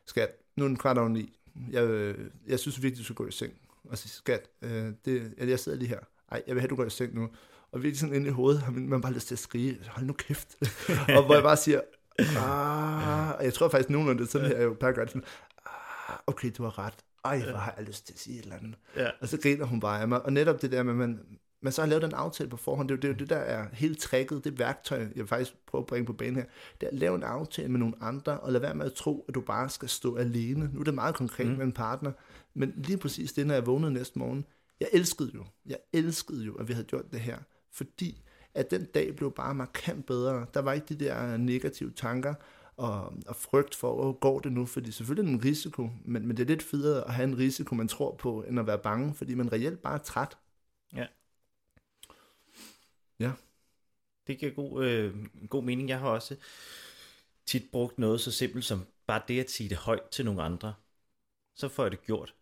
skat, 0.06 0.30
nu 0.56 0.64
er 0.64 0.68
den 0.68 0.78
kvart 0.78 0.98
over 0.98 1.10
ni. 1.10 1.40
Jeg, 1.72 1.84
øh, 1.84 2.30
jeg 2.48 2.60
synes 2.60 2.82
virkelig, 2.82 3.00
du 3.00 3.04
skal 3.04 3.16
gå 3.16 3.28
i 3.28 3.32
seng. 3.32 3.54
Og 3.84 3.98
så 3.98 4.08
skat, 4.08 4.50
øh, 4.62 4.94
det, 5.06 5.34
jeg 5.38 5.60
sidder 5.60 5.78
lige 5.78 5.90
her. 5.90 6.00
Ej, 6.32 6.44
jeg 6.48 6.56
vil 6.56 6.62
have, 6.62 6.70
du 6.70 6.76
går 6.76 6.86
i 6.86 6.90
seng 6.90 7.16
nu. 7.16 7.30
Og 7.72 7.84
virkelig 7.84 8.00
sådan 8.00 8.16
inde 8.16 8.28
i 8.28 8.32
hovedet 8.32 8.62
har 8.62 8.72
man 8.72 9.02
bare 9.02 9.14
lyst 9.14 9.28
til 9.28 9.36
at 9.36 9.40
skrige, 9.40 9.80
hold 9.88 10.06
nu 10.06 10.14
kæft. 10.14 10.56
og 11.18 11.26
hvor 11.26 11.34
jeg 11.34 11.44
bare 11.44 11.58
siger, 11.58 11.82
ah, 12.20 13.36
og 13.38 13.44
jeg 13.44 13.54
tror 13.54 13.70
faktisk 13.70 13.90
nogenlunde, 13.90 14.20
det 14.20 14.28
er 14.28 14.32
sådan 14.32 14.48
her, 14.48 14.58
jeg 14.58 14.66
jo 14.66 14.76
gør 14.80 15.06
sådan, 15.06 15.24
ah, 15.66 16.18
okay, 16.28 16.52
du 16.58 16.64
har 16.64 16.80
ret 16.80 16.96
ej, 17.26 17.50
hvor 17.50 17.58
har 17.58 17.74
jeg 17.78 17.86
lyst 17.86 18.06
til 18.06 18.14
at 18.14 18.20
sige 18.20 18.38
et 18.38 18.44
eller 18.44 18.56
andet. 18.56 18.76
Ja. 18.96 19.10
Og 19.22 19.28
så 19.28 19.38
griner 19.38 19.66
hun 19.66 19.80
bare 19.80 20.02
af 20.02 20.08
mig. 20.08 20.26
Og 20.26 20.34
netop 20.34 20.62
det 20.62 20.72
der 20.72 20.84
med, 20.84 20.92
at 20.92 20.98
man, 20.98 21.20
man 21.62 21.74
så 21.74 21.82
har 21.82 21.90
lavet 21.90 22.02
den 22.02 22.14
aftale 22.14 22.50
på 22.50 22.58
forhånd, 22.58 22.90
det 22.90 23.04
er 23.04 23.08
jo 23.08 23.14
det, 23.14 23.20
det, 23.20 23.30
der 23.30 23.38
er 23.38 23.68
helt 23.74 24.00
trækket, 24.00 24.44
det 24.44 24.60
værktøj, 24.60 25.08
jeg 25.16 25.30
faktisk 25.30 25.56
prøve 25.68 25.82
at 25.82 25.88
bringe 25.88 26.06
på 26.06 26.14
banen 26.14 26.36
her, 26.36 26.46
det 26.82 26.88
er 26.88 26.92
at 26.92 26.98
lave 26.98 27.16
en 27.16 27.24
aftale 27.24 27.70
med 27.70 27.80
nogle 27.80 27.96
andre, 28.02 28.40
og 28.40 28.52
lade 28.52 28.62
være 28.62 28.76
med 28.76 28.86
at 28.86 28.94
tro, 28.94 29.26
at 29.28 29.36
du 29.36 29.42
bare 29.42 29.70
skal 29.70 29.90
stå 29.90 30.16
alene. 30.16 30.70
Nu 30.74 30.80
er 30.80 30.84
det 30.84 30.94
meget 30.94 31.16
konkret 31.16 31.48
mm. 31.48 31.54
med 31.54 31.66
en 31.66 31.72
partner, 31.72 32.12
men 32.54 32.74
lige 32.78 32.98
præcis 32.98 33.34
det, 33.34 33.48
når 33.48 33.54
jeg 33.54 33.66
vågnede 33.66 33.94
næste 33.94 34.20
morgen, 34.20 34.46
jeg 34.80 34.88
elskede 34.94 35.32
jo, 35.36 35.46
jeg 35.66 35.78
elskede 35.94 36.46
jo, 36.46 36.56
at 36.56 36.68
vi 36.68 36.74
havde 36.74 36.88
gjort 36.88 37.12
det 37.12 37.20
her, 37.20 37.38
fordi 37.72 38.22
at 38.56 38.72
den 38.72 38.86
dag 38.86 39.16
blev 39.16 39.32
bare 39.32 39.56
markant 39.56 40.06
bedre. 40.06 40.46
Der 40.54 40.60
var 40.62 40.74
ikke 40.74 40.86
de 40.90 41.06
der 41.06 41.38
negative 41.38 41.92
tanker, 41.92 42.34
og, 42.78 43.14
og 43.28 43.36
frygt 43.36 43.76
for, 43.76 43.96
hvor 43.96 44.12
går 44.14 44.40
det 44.40 44.52
nu? 44.52 44.66
Fordi 44.66 44.92
selvfølgelig 44.92 45.32
er 45.32 45.38
det 45.38 45.44
en 45.44 45.50
risiko, 45.50 45.90
men, 46.06 46.28
men 46.28 46.38
det 46.38 46.44
er 46.44 46.48
lidt 46.48 46.64
federe 46.64 47.08
at 47.08 47.14
have 47.14 47.28
en 47.28 47.38
risiko, 47.38 47.76
man 47.76 47.88
tror 47.88 48.16
på, 48.16 48.44
end 48.44 48.60
at 48.60 48.68
være 48.68 48.80
bange, 48.80 49.16
fordi 49.16 49.34
man 49.34 49.52
reelt 49.52 49.82
bare 49.82 49.94
er 49.94 50.04
træt. 50.04 50.38
Ja. 50.94 51.08
Ja. 53.20 53.32
Det 54.28 54.40
giver 54.40 54.52
god, 54.52 54.86
øh, 54.86 55.26
god 55.50 55.64
mening. 55.64 55.90
Jeg 55.90 56.00
har 56.00 56.10
også 56.10 56.36
tit 57.46 57.64
brugt 57.72 58.00
noget 58.00 58.22
så 58.22 58.32
simpelt 58.32 58.66
som 58.66 58.86
bare 59.08 59.22
det 59.28 59.40
at 59.40 59.52
sige 59.52 59.70
det 59.70 59.78
højt 59.78 60.10
til 60.12 60.26
nogle 60.26 60.44
andre. 60.44 60.74
Så 61.56 61.70
får 61.70 61.84
jeg 61.84 61.92
det 61.92 62.04
gjort. 62.04 62.36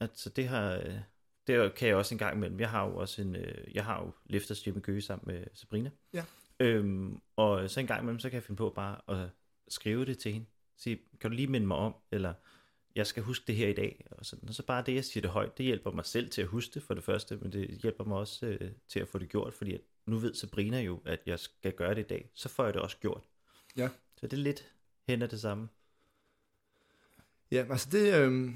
Altså 0.00 0.30
det 0.30 0.48
har... 0.48 0.72
Øh, 0.74 0.98
det 1.46 1.74
kan 1.74 1.88
jeg 1.88 1.96
også 1.96 2.14
en 2.14 2.18
gang 2.18 2.36
imellem. 2.36 2.60
Jeg 2.60 2.70
har 2.70 2.86
jo 2.86 2.96
også 2.96 3.22
en, 3.22 3.36
øh, 3.36 3.74
jeg 3.74 3.84
har 3.84 4.02
jo 4.02 4.12
Lifters 4.24 4.66
i 4.66 4.70
Køge 4.70 5.02
sammen 5.02 5.34
med 5.34 5.46
Sabrina. 5.54 5.90
Ja. 6.12 6.24
Øhm, 6.60 7.20
og 7.36 7.70
så 7.70 7.80
en 7.80 7.86
gang 7.86 8.02
imellem, 8.02 8.18
så 8.18 8.30
kan 8.30 8.34
jeg 8.34 8.42
finde 8.42 8.56
på 8.56 8.70
bare 8.70 9.00
at 9.08 9.30
skrive 9.68 10.04
det 10.04 10.18
til 10.18 10.32
hende. 10.32 10.46
Sige, 10.76 11.00
kan 11.20 11.30
du 11.30 11.36
lige 11.36 11.48
minde 11.48 11.66
mig 11.66 11.76
om, 11.76 11.94
eller 12.12 12.34
jeg 12.94 13.06
skal 13.06 13.22
huske 13.22 13.44
det 13.46 13.54
her 13.54 13.68
i 13.68 13.72
dag. 13.72 14.06
Og, 14.10 14.26
sådan. 14.26 14.48
og 14.48 14.54
så 14.54 14.62
bare 14.62 14.82
det, 14.86 14.94
jeg 14.94 15.04
siger 15.04 15.22
det 15.22 15.30
højt, 15.30 15.58
det 15.58 15.66
hjælper 15.66 15.90
mig 15.90 16.04
selv 16.04 16.30
til 16.30 16.42
at 16.42 16.48
huske 16.48 16.74
det 16.74 16.82
for 16.82 16.94
det 16.94 17.04
første, 17.04 17.36
men 17.36 17.52
det 17.52 17.68
hjælper 17.68 18.04
mig 18.04 18.16
også 18.18 18.46
øh, 18.46 18.70
til 18.88 19.00
at 19.00 19.08
få 19.08 19.18
det 19.18 19.28
gjort, 19.28 19.54
fordi 19.54 19.74
at 19.74 19.80
nu 20.06 20.18
ved 20.18 20.34
Sabrina 20.34 20.80
jo, 20.80 21.00
at 21.04 21.20
jeg 21.26 21.38
skal 21.38 21.72
gøre 21.72 21.94
det 21.94 22.00
i 22.00 22.06
dag. 22.06 22.30
Så 22.34 22.48
får 22.48 22.64
jeg 22.64 22.74
det 22.74 22.82
også 22.82 22.96
gjort. 22.96 23.22
Ja. 23.76 23.88
Så 24.16 24.26
det 24.26 24.32
er 24.32 24.42
lidt 24.42 24.72
hen 25.06 25.22
af 25.22 25.28
det 25.28 25.40
samme. 25.40 25.68
Ja, 27.50 27.66
altså 27.70 27.88
det, 27.92 28.14
øh, 28.14 28.50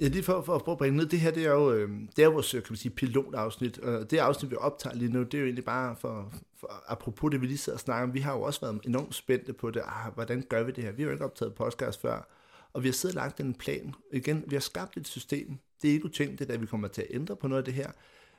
Ja, 0.00 0.08
lige 0.08 0.22
for, 0.22 0.42
for 0.42 0.54
at 0.54 0.62
prøve 0.62 0.74
at 0.74 0.78
bringe 0.78 0.96
ned, 0.96 1.06
det 1.06 1.20
her, 1.20 1.30
det 1.30 1.46
er 1.46 1.50
jo, 1.50 1.72
øh, 1.72 1.90
det 2.16 2.24
er 2.24 2.28
vores, 2.28 2.54
øh, 2.54 2.62
kan 2.62 2.72
man 2.72 2.76
sige, 2.76 2.92
pilotafsnit, 2.92 3.78
og 3.78 4.10
det 4.10 4.18
afsnit, 4.18 4.50
vi 4.50 4.56
optager 4.56 4.96
lige 4.96 5.12
nu, 5.12 5.22
det 5.22 5.34
er 5.34 5.38
jo 5.38 5.44
egentlig 5.44 5.64
bare 5.64 5.96
for, 5.96 6.32
for 6.56 6.84
apropos 6.86 7.30
det, 7.30 7.40
vi 7.40 7.46
lige 7.46 7.58
sidder 7.58 7.76
og 7.76 7.80
snakker 7.80 8.08
om, 8.08 8.14
vi 8.14 8.20
har 8.20 8.32
jo 8.32 8.42
også 8.42 8.60
været 8.60 8.80
enormt 8.84 9.14
spændte 9.14 9.52
på 9.52 9.70
det, 9.70 9.82
ah, 9.86 10.14
hvordan 10.14 10.42
gør 10.48 10.62
vi 10.62 10.72
det 10.72 10.84
her? 10.84 10.92
Vi 10.92 11.02
har 11.02 11.08
jo 11.08 11.12
ikke 11.12 11.24
optaget 11.24 11.54
podcast 11.54 12.00
før, 12.00 12.28
og 12.72 12.82
vi 12.82 12.88
har 12.88 12.92
siddet 12.92 13.16
og 13.16 13.22
lagt 13.22 13.40
en 13.40 13.54
plan. 13.54 13.94
Igen, 14.12 14.44
vi 14.46 14.56
har 14.56 14.60
skabt 14.60 14.96
et 14.96 15.08
system. 15.08 15.58
Det 15.82 15.90
er 15.90 15.94
ikke 15.94 16.04
utænkeligt, 16.04 16.50
at 16.50 16.60
vi 16.60 16.66
kommer 16.66 16.88
til 16.88 17.02
at 17.02 17.08
ændre 17.10 17.36
på 17.36 17.48
noget 17.48 17.62
af 17.62 17.64
det 17.64 17.74
her, 17.74 17.90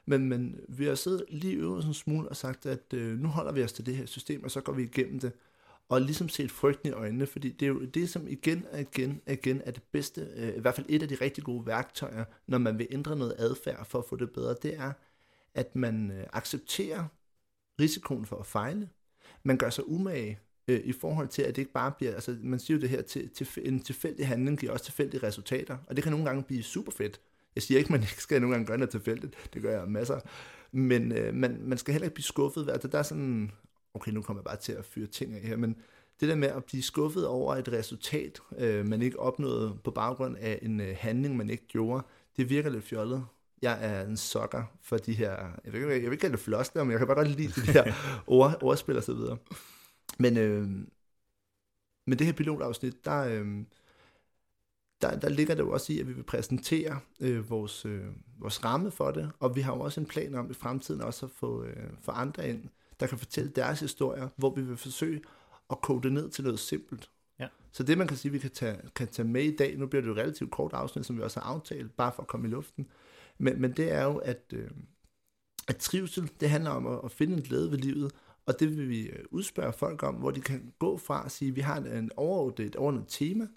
men, 0.06 0.30
men 0.30 0.60
vi 0.70 0.86
har 0.86 0.96
siddet 0.96 1.24
lige 1.30 1.56
øvet 1.56 1.84
sådan 1.84 1.90
en 1.90 1.94
smule 1.94 2.30
og 2.30 2.36
sagt, 2.36 2.66
at 2.66 2.94
øh, 2.94 3.20
nu 3.20 3.28
holder 3.28 3.52
vi 3.52 3.64
os 3.64 3.74
til 3.74 3.86
det 3.86 3.96
her 3.96 4.06
system, 4.06 4.44
og 4.44 4.52
så 4.52 4.62
går 4.62 4.74
vi 4.74 4.84
igennem 4.84 5.20
det 5.20 5.32
og 5.90 6.02
ligesom 6.02 6.30
set 6.30 6.52
frygten 6.52 6.90
i 6.90 6.92
øjnene, 6.92 7.26
fordi 7.26 7.52
det 7.52 7.66
er 7.66 7.70
jo 7.70 7.86
det, 7.86 8.10
som 8.10 8.28
igen 8.28 8.66
og 8.72 8.82
igen 8.82 9.22
og 9.28 9.34
igen 9.34 9.62
er 9.66 9.72
det 9.72 9.84
bedste, 9.84 10.28
øh, 10.36 10.56
i 10.56 10.60
hvert 10.60 10.76
fald 10.76 10.86
et 10.90 11.02
af 11.02 11.08
de 11.08 11.16
rigtig 11.16 11.44
gode 11.44 11.66
værktøjer, 11.66 12.26
når 12.48 12.58
man 12.58 12.78
vil 12.78 12.88
ændre 12.92 13.16
noget 13.16 13.36
adfærd 13.38 13.86
for 13.86 14.00
at 14.00 14.06
få 14.06 14.16
det 14.16 14.32
bedre, 14.32 14.56
det 14.62 14.76
er, 14.76 14.92
at 15.54 15.76
man 15.76 16.12
øh, 16.12 16.26
accepterer 16.34 17.06
risikoen 17.80 18.26
for 18.26 18.36
at 18.36 18.46
fejle. 18.46 18.90
Man 19.44 19.58
gør 19.58 19.70
sig 19.70 19.90
umage 19.90 20.40
øh, 20.68 20.82
i 20.84 20.92
forhold 20.92 21.28
til, 21.28 21.42
at 21.42 21.56
det 21.56 21.62
ikke 21.62 21.72
bare 21.72 21.92
bliver, 21.92 22.14
altså 22.14 22.38
man 22.42 22.60
siger 22.60 22.78
jo 22.78 22.82
det 22.82 22.90
her, 22.90 23.02
til, 23.02 23.30
til, 23.30 23.48
en 23.64 23.80
tilfældig 23.80 24.28
handling 24.28 24.60
giver 24.60 24.72
også 24.72 24.86
tilfældige 24.86 25.24
resultater, 25.28 25.78
og 25.88 25.96
det 25.96 26.04
kan 26.04 26.12
nogle 26.12 26.26
gange 26.26 26.44
blive 26.44 26.64
super 26.64 26.92
fedt. 26.92 27.22
Jeg 27.56 27.64
siger 27.64 27.78
ikke, 27.78 27.88
at 27.88 27.92
man 27.92 28.02
ikke 28.02 28.22
skal 28.22 28.42
nogle 28.42 28.56
gange 28.56 28.68
gøre 28.68 28.78
noget 28.78 28.90
tilfældigt, 28.90 29.36
det 29.54 29.62
gør 29.62 29.80
jeg 29.80 29.88
masser, 29.88 30.20
men 30.72 31.12
øh, 31.12 31.34
man, 31.34 31.62
man 31.62 31.78
skal 31.78 31.92
heller 31.92 32.06
ikke 32.06 32.16
blive 32.16 32.24
skuffet. 32.24 32.70
Altså, 32.70 32.88
der 32.88 33.00
er 33.00 33.04
sådan, 33.04 33.52
okay, 33.96 34.12
nu 34.12 34.22
kommer 34.22 34.42
jeg 34.42 34.46
bare 34.46 34.58
til 34.58 34.72
at 34.72 34.86
fyre 34.86 35.08
ting 35.08 35.34
af 35.34 35.42
her, 35.42 35.58
men 35.58 35.76
det 36.20 36.30
der 36.30 36.36
med 36.36 36.48
at 36.48 36.66
blive 36.66 36.84
skuffet 36.84 37.28
over 37.28 37.56
et 37.56 37.72
resultat, 37.72 38.40
øh, 38.58 38.86
man 38.86 39.02
ikke 39.02 39.20
opnåede 39.20 39.78
på 39.84 39.92
baggrund 39.92 40.38
af 40.38 40.60
en 40.62 40.82
øh, 40.82 40.96
handling, 41.00 41.38
man 41.38 41.50
ikke 41.50 41.68
gjorde, 41.68 42.04
det 42.38 42.50
virker 42.50 42.70
lidt 42.70 42.84
fjollet. 42.84 43.26
Jeg 43.62 43.78
er 43.82 44.04
en 44.04 44.18
sokker 44.18 44.64
for 44.82 44.98
de 44.98 45.14
her, 45.14 45.32
jeg 45.66 45.74
vil, 45.74 45.82
jeg 45.82 45.90
vil 45.90 46.04
ikke 46.04 46.18
kalde 46.18 46.36
det 46.36 46.44
floskler, 46.44 46.84
men 46.84 46.92
jeg 46.92 47.00
kan 47.00 47.08
bare 47.08 47.18
godt 47.18 47.28
lide 47.28 47.62
de 47.62 47.72
her 47.72 47.94
ord, 48.28 48.64
ordspil 48.64 48.98
og 48.98 49.04
så 49.04 49.14
videre. 49.14 49.38
Men, 50.20 50.38
øh, 50.38 50.68
men 52.08 52.20
det 52.20 52.28
her 52.28 52.34
pilotafsnit, 52.34 53.06
der, 53.06 53.20
øh, 53.22 53.64
der, 55.02 55.20
der 55.20 55.30
ligger 55.30 55.56
det 55.56 55.64
jo 55.64 55.72
også 55.72 55.94
i, 55.94 56.00
at 56.00 56.08
vi 56.08 56.14
vil 56.14 56.24
præsentere 56.24 57.00
øh, 57.20 57.50
vores, 57.50 57.86
øh, 57.86 58.06
vores 58.40 58.64
ramme 58.64 58.92
for 58.92 59.12
det, 59.12 59.32
og 59.40 59.56
vi 59.56 59.62
har 59.62 59.76
jo 59.76 59.80
også 59.80 60.00
en 60.00 60.08
plan 60.08 60.36
om 60.36 60.52
i 60.52 60.54
fremtiden 60.54 61.02
også 61.02 61.26
at 61.26 61.32
få, 61.32 61.64
øh, 61.64 61.90
få 62.02 62.12
andre 62.12 62.50
ind, 62.50 62.70
der 63.00 63.08
kan 63.08 63.18
fortælle 63.18 63.52
deres 63.52 63.80
historier, 63.80 64.30
hvor 64.36 64.56
vi 64.56 64.62
vil 64.62 64.78
forsøge 64.78 65.22
at 65.70 65.82
kode 65.82 66.04
det 66.04 66.12
ned 66.14 66.30
til 66.30 66.44
noget 66.44 66.60
simpelt. 66.60 67.10
Ja. 67.40 67.48
Så 67.72 67.84
det, 67.84 67.98
man 67.98 68.08
kan 68.08 68.18
sige, 68.18 68.32
vi 68.32 68.40
kan 68.40 68.52
tage, 68.52 68.78
kan 68.96 69.08
tage 69.08 69.28
med 69.28 69.44
i 69.44 69.56
dag, 69.56 69.78
nu 69.78 69.88
bliver 69.88 70.02
det 70.02 70.10
jo 70.10 70.16
relativt 70.16 70.52
kort 70.52 70.74
afsnit, 70.74 71.06
som 71.06 71.18
vi 71.18 71.22
også 71.22 71.40
har 71.40 71.48
aftalt, 71.50 71.96
bare 71.96 72.12
for 72.16 72.22
at 72.22 72.28
komme 72.28 72.48
i 72.48 72.52
luften, 72.52 72.88
men, 73.38 73.62
men 73.62 73.72
det 73.72 73.92
er 73.92 74.04
jo, 74.04 74.18
at, 74.18 74.44
øh, 74.54 74.70
at 75.68 75.78
trivsel, 75.78 76.32
det 76.40 76.50
handler 76.50 76.72
om 76.72 76.88
at, 76.88 77.00
at 77.04 77.12
finde 77.12 77.34
en 77.38 77.42
glæde 77.42 77.72
ved 77.72 77.78
livet, 77.78 78.12
og 78.46 78.60
det 78.60 78.78
vil 78.78 78.90
vi 78.90 79.02
øh, 79.02 79.26
udspørge 79.32 79.74
folk 79.74 80.04
om, 80.04 80.16
hvor 80.16 80.32
de 80.32 80.42
kan 80.42 80.74
gå 80.80 80.98
fra 80.98 81.26
at 81.26 81.32
sige, 81.32 81.50
at 81.50 81.56
vi 81.56 81.62
har 81.62 81.78
en 81.78 82.12
overordnet, 82.16 82.66
et 82.68 82.76
overordnet 82.76 83.06
tema, 83.08 83.48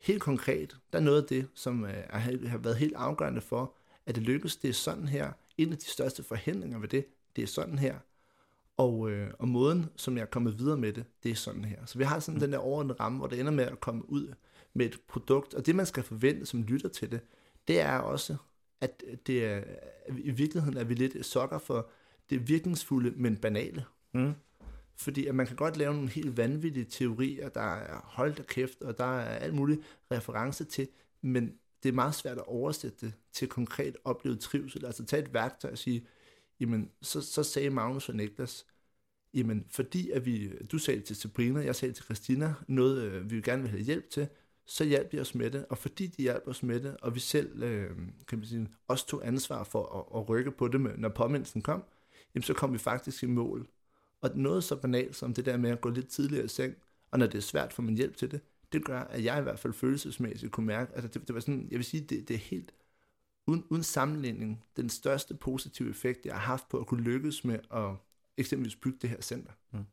helt 0.00 0.22
konkret, 0.22 0.76
der 0.92 0.98
er 0.98 1.02
noget 1.02 1.22
af 1.22 1.28
det, 1.28 1.48
som 1.54 1.84
øh, 1.84 1.94
er, 1.96 2.48
har 2.48 2.58
været 2.58 2.76
helt 2.76 2.94
afgørende 2.94 3.40
for, 3.40 3.76
at 4.06 4.14
det 4.14 4.22
lykkes, 4.22 4.56
det 4.56 4.68
er 4.68 4.74
sådan 4.74 5.08
her. 5.08 5.32
En 5.58 5.72
af 5.72 5.78
de 5.78 5.84
største 5.84 6.22
forhindringer 6.22 6.78
ved 6.78 6.88
det, 6.88 7.06
det 7.36 7.42
er 7.42 7.46
sådan 7.46 7.78
her. 7.78 7.98
Og, 8.76 9.10
øh, 9.10 9.30
og 9.38 9.48
måden, 9.48 9.86
som 9.96 10.16
jeg 10.16 10.22
er 10.22 10.26
kommet 10.26 10.58
videre 10.58 10.76
med 10.76 10.92
det, 10.92 11.04
det 11.22 11.30
er 11.30 11.34
sådan 11.34 11.64
her. 11.64 11.86
Så 11.86 11.98
vi 11.98 12.04
har 12.04 12.20
sådan 12.20 12.34
mm. 12.34 12.40
den 12.40 12.52
der 12.52 12.58
overordnede 12.58 13.00
ramme, 13.00 13.18
hvor 13.18 13.26
det 13.26 13.40
ender 13.40 13.52
med 13.52 13.64
at 13.64 13.80
komme 13.80 14.10
ud 14.10 14.34
med 14.74 14.86
et 14.86 15.00
produkt. 15.08 15.54
Og 15.54 15.66
det, 15.66 15.76
man 15.76 15.86
skal 15.86 16.02
forvente, 16.02 16.46
som 16.46 16.62
lytter 16.62 16.88
til 16.88 17.10
det, 17.10 17.20
det 17.68 17.80
er 17.80 17.98
også, 17.98 18.36
at 18.80 19.02
det 19.26 19.44
er, 19.44 19.62
i 20.18 20.30
virkeligheden 20.30 20.76
er 20.78 20.84
vi 20.84 20.94
lidt 20.94 21.26
sokker 21.26 21.58
for 21.58 21.90
det 22.30 22.48
virkningsfulde, 22.48 23.10
men 23.16 23.36
banale. 23.36 23.84
Mm. 24.14 24.32
Fordi 24.96 25.26
at 25.26 25.34
man 25.34 25.46
kan 25.46 25.56
godt 25.56 25.76
lave 25.76 25.94
nogle 25.94 26.08
helt 26.08 26.36
vanvittige 26.36 26.84
teorier, 26.84 27.48
der 27.48 27.74
er 27.74 28.00
holdt 28.04 28.38
af 28.38 28.46
kæft, 28.46 28.82
og 28.82 28.98
der 28.98 29.04
er 29.04 29.38
alt 29.38 29.54
muligt 29.54 29.80
reference 30.12 30.64
til, 30.64 30.88
men 31.20 31.54
det 31.82 31.88
er 31.88 31.92
meget 31.92 32.14
svært 32.14 32.38
at 32.38 32.46
oversætte 32.46 33.06
det 33.06 33.14
til 33.32 33.48
konkret 33.48 33.96
oplevet 34.04 34.40
trivsel. 34.40 34.86
Altså 34.86 35.04
tage 35.04 35.22
et 35.22 35.34
værktøj 35.34 35.70
og 35.70 35.78
sige, 35.78 36.06
jamen, 36.60 36.90
så, 37.02 37.20
så 37.20 37.42
sagde 37.42 37.70
Magnus 37.70 38.08
og 38.08 38.16
Niklas, 38.16 38.66
jamen, 39.34 39.66
fordi 39.70 40.10
at 40.10 40.26
vi, 40.26 40.52
du 40.72 40.78
sagde 40.78 41.00
til 41.00 41.16
Sabrina, 41.16 41.60
jeg 41.60 41.76
sagde 41.76 41.94
til 41.94 42.04
Christina, 42.04 42.54
noget 42.68 43.02
øh, 43.02 43.30
vi 43.30 43.40
gerne 43.40 43.62
vil 43.62 43.70
have 43.70 43.82
hjælp 43.82 44.10
til, 44.10 44.28
så 44.66 44.84
hjalp 44.84 45.12
de 45.12 45.20
os 45.20 45.34
med 45.34 45.50
det, 45.50 45.66
og 45.70 45.78
fordi 45.78 46.06
de 46.06 46.22
hjalp 46.22 46.48
os 46.48 46.62
med 46.62 46.80
det, 46.80 46.96
og 47.02 47.14
vi 47.14 47.20
selv, 47.20 47.62
øh, 47.62 47.90
kan 48.28 48.38
man 48.38 48.46
sige, 48.46 48.68
også 48.88 49.06
tog 49.06 49.26
ansvar 49.26 49.64
for 49.64 49.98
at, 49.98 50.20
at 50.20 50.28
rykke 50.28 50.50
på 50.50 50.68
det, 50.68 50.80
med, 50.80 50.96
når 50.96 51.08
påmindelsen 51.08 51.62
kom, 51.62 51.84
jamen, 52.34 52.42
så 52.42 52.54
kom 52.54 52.72
vi 52.72 52.78
faktisk 52.78 53.22
i 53.22 53.26
mål. 53.26 53.68
Og 54.20 54.30
noget 54.34 54.64
så 54.64 54.76
banalt 54.76 55.16
som 55.16 55.34
det 55.34 55.46
der 55.46 55.56
med 55.56 55.70
at 55.70 55.80
gå 55.80 55.90
lidt 55.90 56.08
tidligere 56.08 56.44
i 56.44 56.48
seng, 56.48 56.74
og 57.10 57.18
når 57.18 57.26
det 57.26 57.38
er 57.38 57.42
svært 57.42 57.72
for 57.72 57.82
min 57.82 57.96
hjælp 57.96 58.16
til 58.16 58.30
det, 58.30 58.40
det 58.72 58.84
gør, 58.84 59.00
at 59.00 59.24
jeg 59.24 59.38
i 59.38 59.42
hvert 59.42 59.58
fald 59.58 59.72
følelsesmæssigt 59.72 60.52
kunne 60.52 60.66
mærke, 60.66 60.94
altså 60.94 61.08
det, 61.08 61.28
det 61.28 61.34
var 61.34 61.40
sådan, 61.40 61.68
jeg 61.70 61.76
vil 61.76 61.84
sige, 61.84 62.00
det, 62.00 62.28
det 62.28 62.34
er 62.34 62.38
helt, 62.38 62.72
uden, 63.46 63.64
uden 63.70 63.82
sammenligning, 63.82 64.64
den 64.76 64.88
største 64.88 65.34
positive 65.34 65.90
effekt, 65.90 66.26
jeg 66.26 66.34
har 66.34 66.40
haft 66.40 66.68
på 66.68 66.78
at 66.78 66.86
kunne 66.86 67.02
lykkes 67.02 67.44
med 67.44 67.58
at 67.70 67.94
eksempelvis 68.36 68.76
bygge 68.76 68.98
det 69.02 69.10
her 69.10 69.20
center. 69.20 69.52
Mm. 69.70 69.86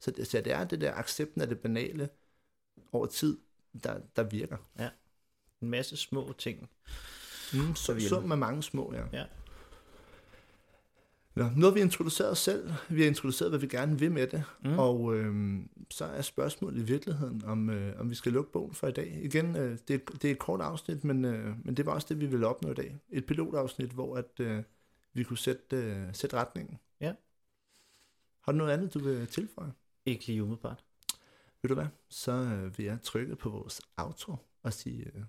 Så, 0.00 0.10
det, 0.10 0.26
så 0.26 0.40
det 0.40 0.52
er 0.52 0.64
det 0.64 0.80
der 0.80 0.94
accepten 0.94 1.40
af 1.40 1.48
det 1.48 1.58
banale 1.58 2.08
over 2.92 3.06
tid, 3.06 3.38
der, 3.84 4.00
der 4.16 4.22
virker. 4.22 4.56
Ja. 4.78 4.90
En 5.60 5.70
masse 5.70 5.96
små 5.96 6.34
ting. 6.38 6.70
Mm, 7.54 7.74
så, 7.74 8.00
sum 8.08 8.22
med 8.22 8.36
mange 8.36 8.62
små, 8.62 8.92
ja. 8.92 9.04
Ja. 9.12 9.24
Ja, 11.36 11.50
nu 11.56 11.66
har 11.66 11.70
vi 11.72 11.80
introduceret 11.80 12.30
os 12.30 12.38
selv, 12.38 12.72
vi 12.90 13.00
har 13.00 13.08
introduceret, 13.08 13.50
hvad 13.50 13.58
vi 13.58 13.66
gerne 13.66 13.98
vil 13.98 14.12
med 14.12 14.26
det, 14.26 14.44
Mm. 14.64 14.78
og 14.78 15.14
øh, 15.16 15.58
så 15.90 16.04
er 16.04 16.22
spørgsmålet 16.22 16.80
i 16.80 16.84
virkeligheden, 16.84 17.44
om, 17.44 17.70
øh, 17.70 18.00
om 18.00 18.10
vi 18.10 18.14
skal 18.14 18.32
lukke 18.32 18.52
bogen 18.52 18.74
for 18.74 18.86
i 18.88 18.92
dag. 18.92 19.20
Igen, 19.22 19.56
øh, 19.56 19.78
det, 19.88 19.94
er- 19.94 20.14
det 20.16 20.24
er 20.24 20.30
et 20.32 20.38
kort 20.38 20.60
afsnit, 20.60 21.04
men, 21.04 21.24
øh, 21.24 21.64
men 21.64 21.76
det 21.76 21.86
var 21.86 21.92
også 21.92 22.06
det, 22.10 22.20
vi 22.20 22.26
ville 22.26 22.46
opnå 22.46 22.70
i 22.70 22.74
dag. 22.74 22.98
Et 23.10 23.26
pilotafsnit, 23.26 23.90
hvor 23.90 24.16
at, 24.16 24.40
øh, 24.40 24.62
vi 25.12 25.22
kunne 25.24 25.38
sætte, 25.38 25.76
øh, 25.76 26.14
sætte 26.14 26.36
retningen. 26.36 26.78
Ja. 27.00 27.14
Har 28.42 28.52
du 28.52 28.58
noget 28.58 28.72
andet, 28.72 28.94
du 28.94 28.98
vil 28.98 29.26
tilføje? 29.26 29.72
Ikke 30.06 30.26
lige 30.26 30.42
umiddelbart. 30.42 30.84
Ved 31.62 31.68
du 31.68 31.74
hvad? 31.74 31.86
Så 32.08 32.32
øh, 32.32 32.78
vil 32.78 32.86
jeg 32.86 32.98
trykke 33.02 33.36
på 33.36 33.50
vores 33.50 33.80
outro 33.96 34.36
og 34.62 34.72
sige 34.72 35.04
øh, 35.14 35.22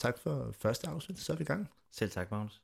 tak 0.00 0.18
for 0.18 0.52
første 0.52 0.88
afsnit, 0.88 1.18
så 1.18 1.32
er 1.32 1.36
vi 1.36 1.42
i 1.42 1.46
gang. 1.46 1.68
Selv 1.90 2.10
tak, 2.10 2.30
Magnus. 2.30 2.62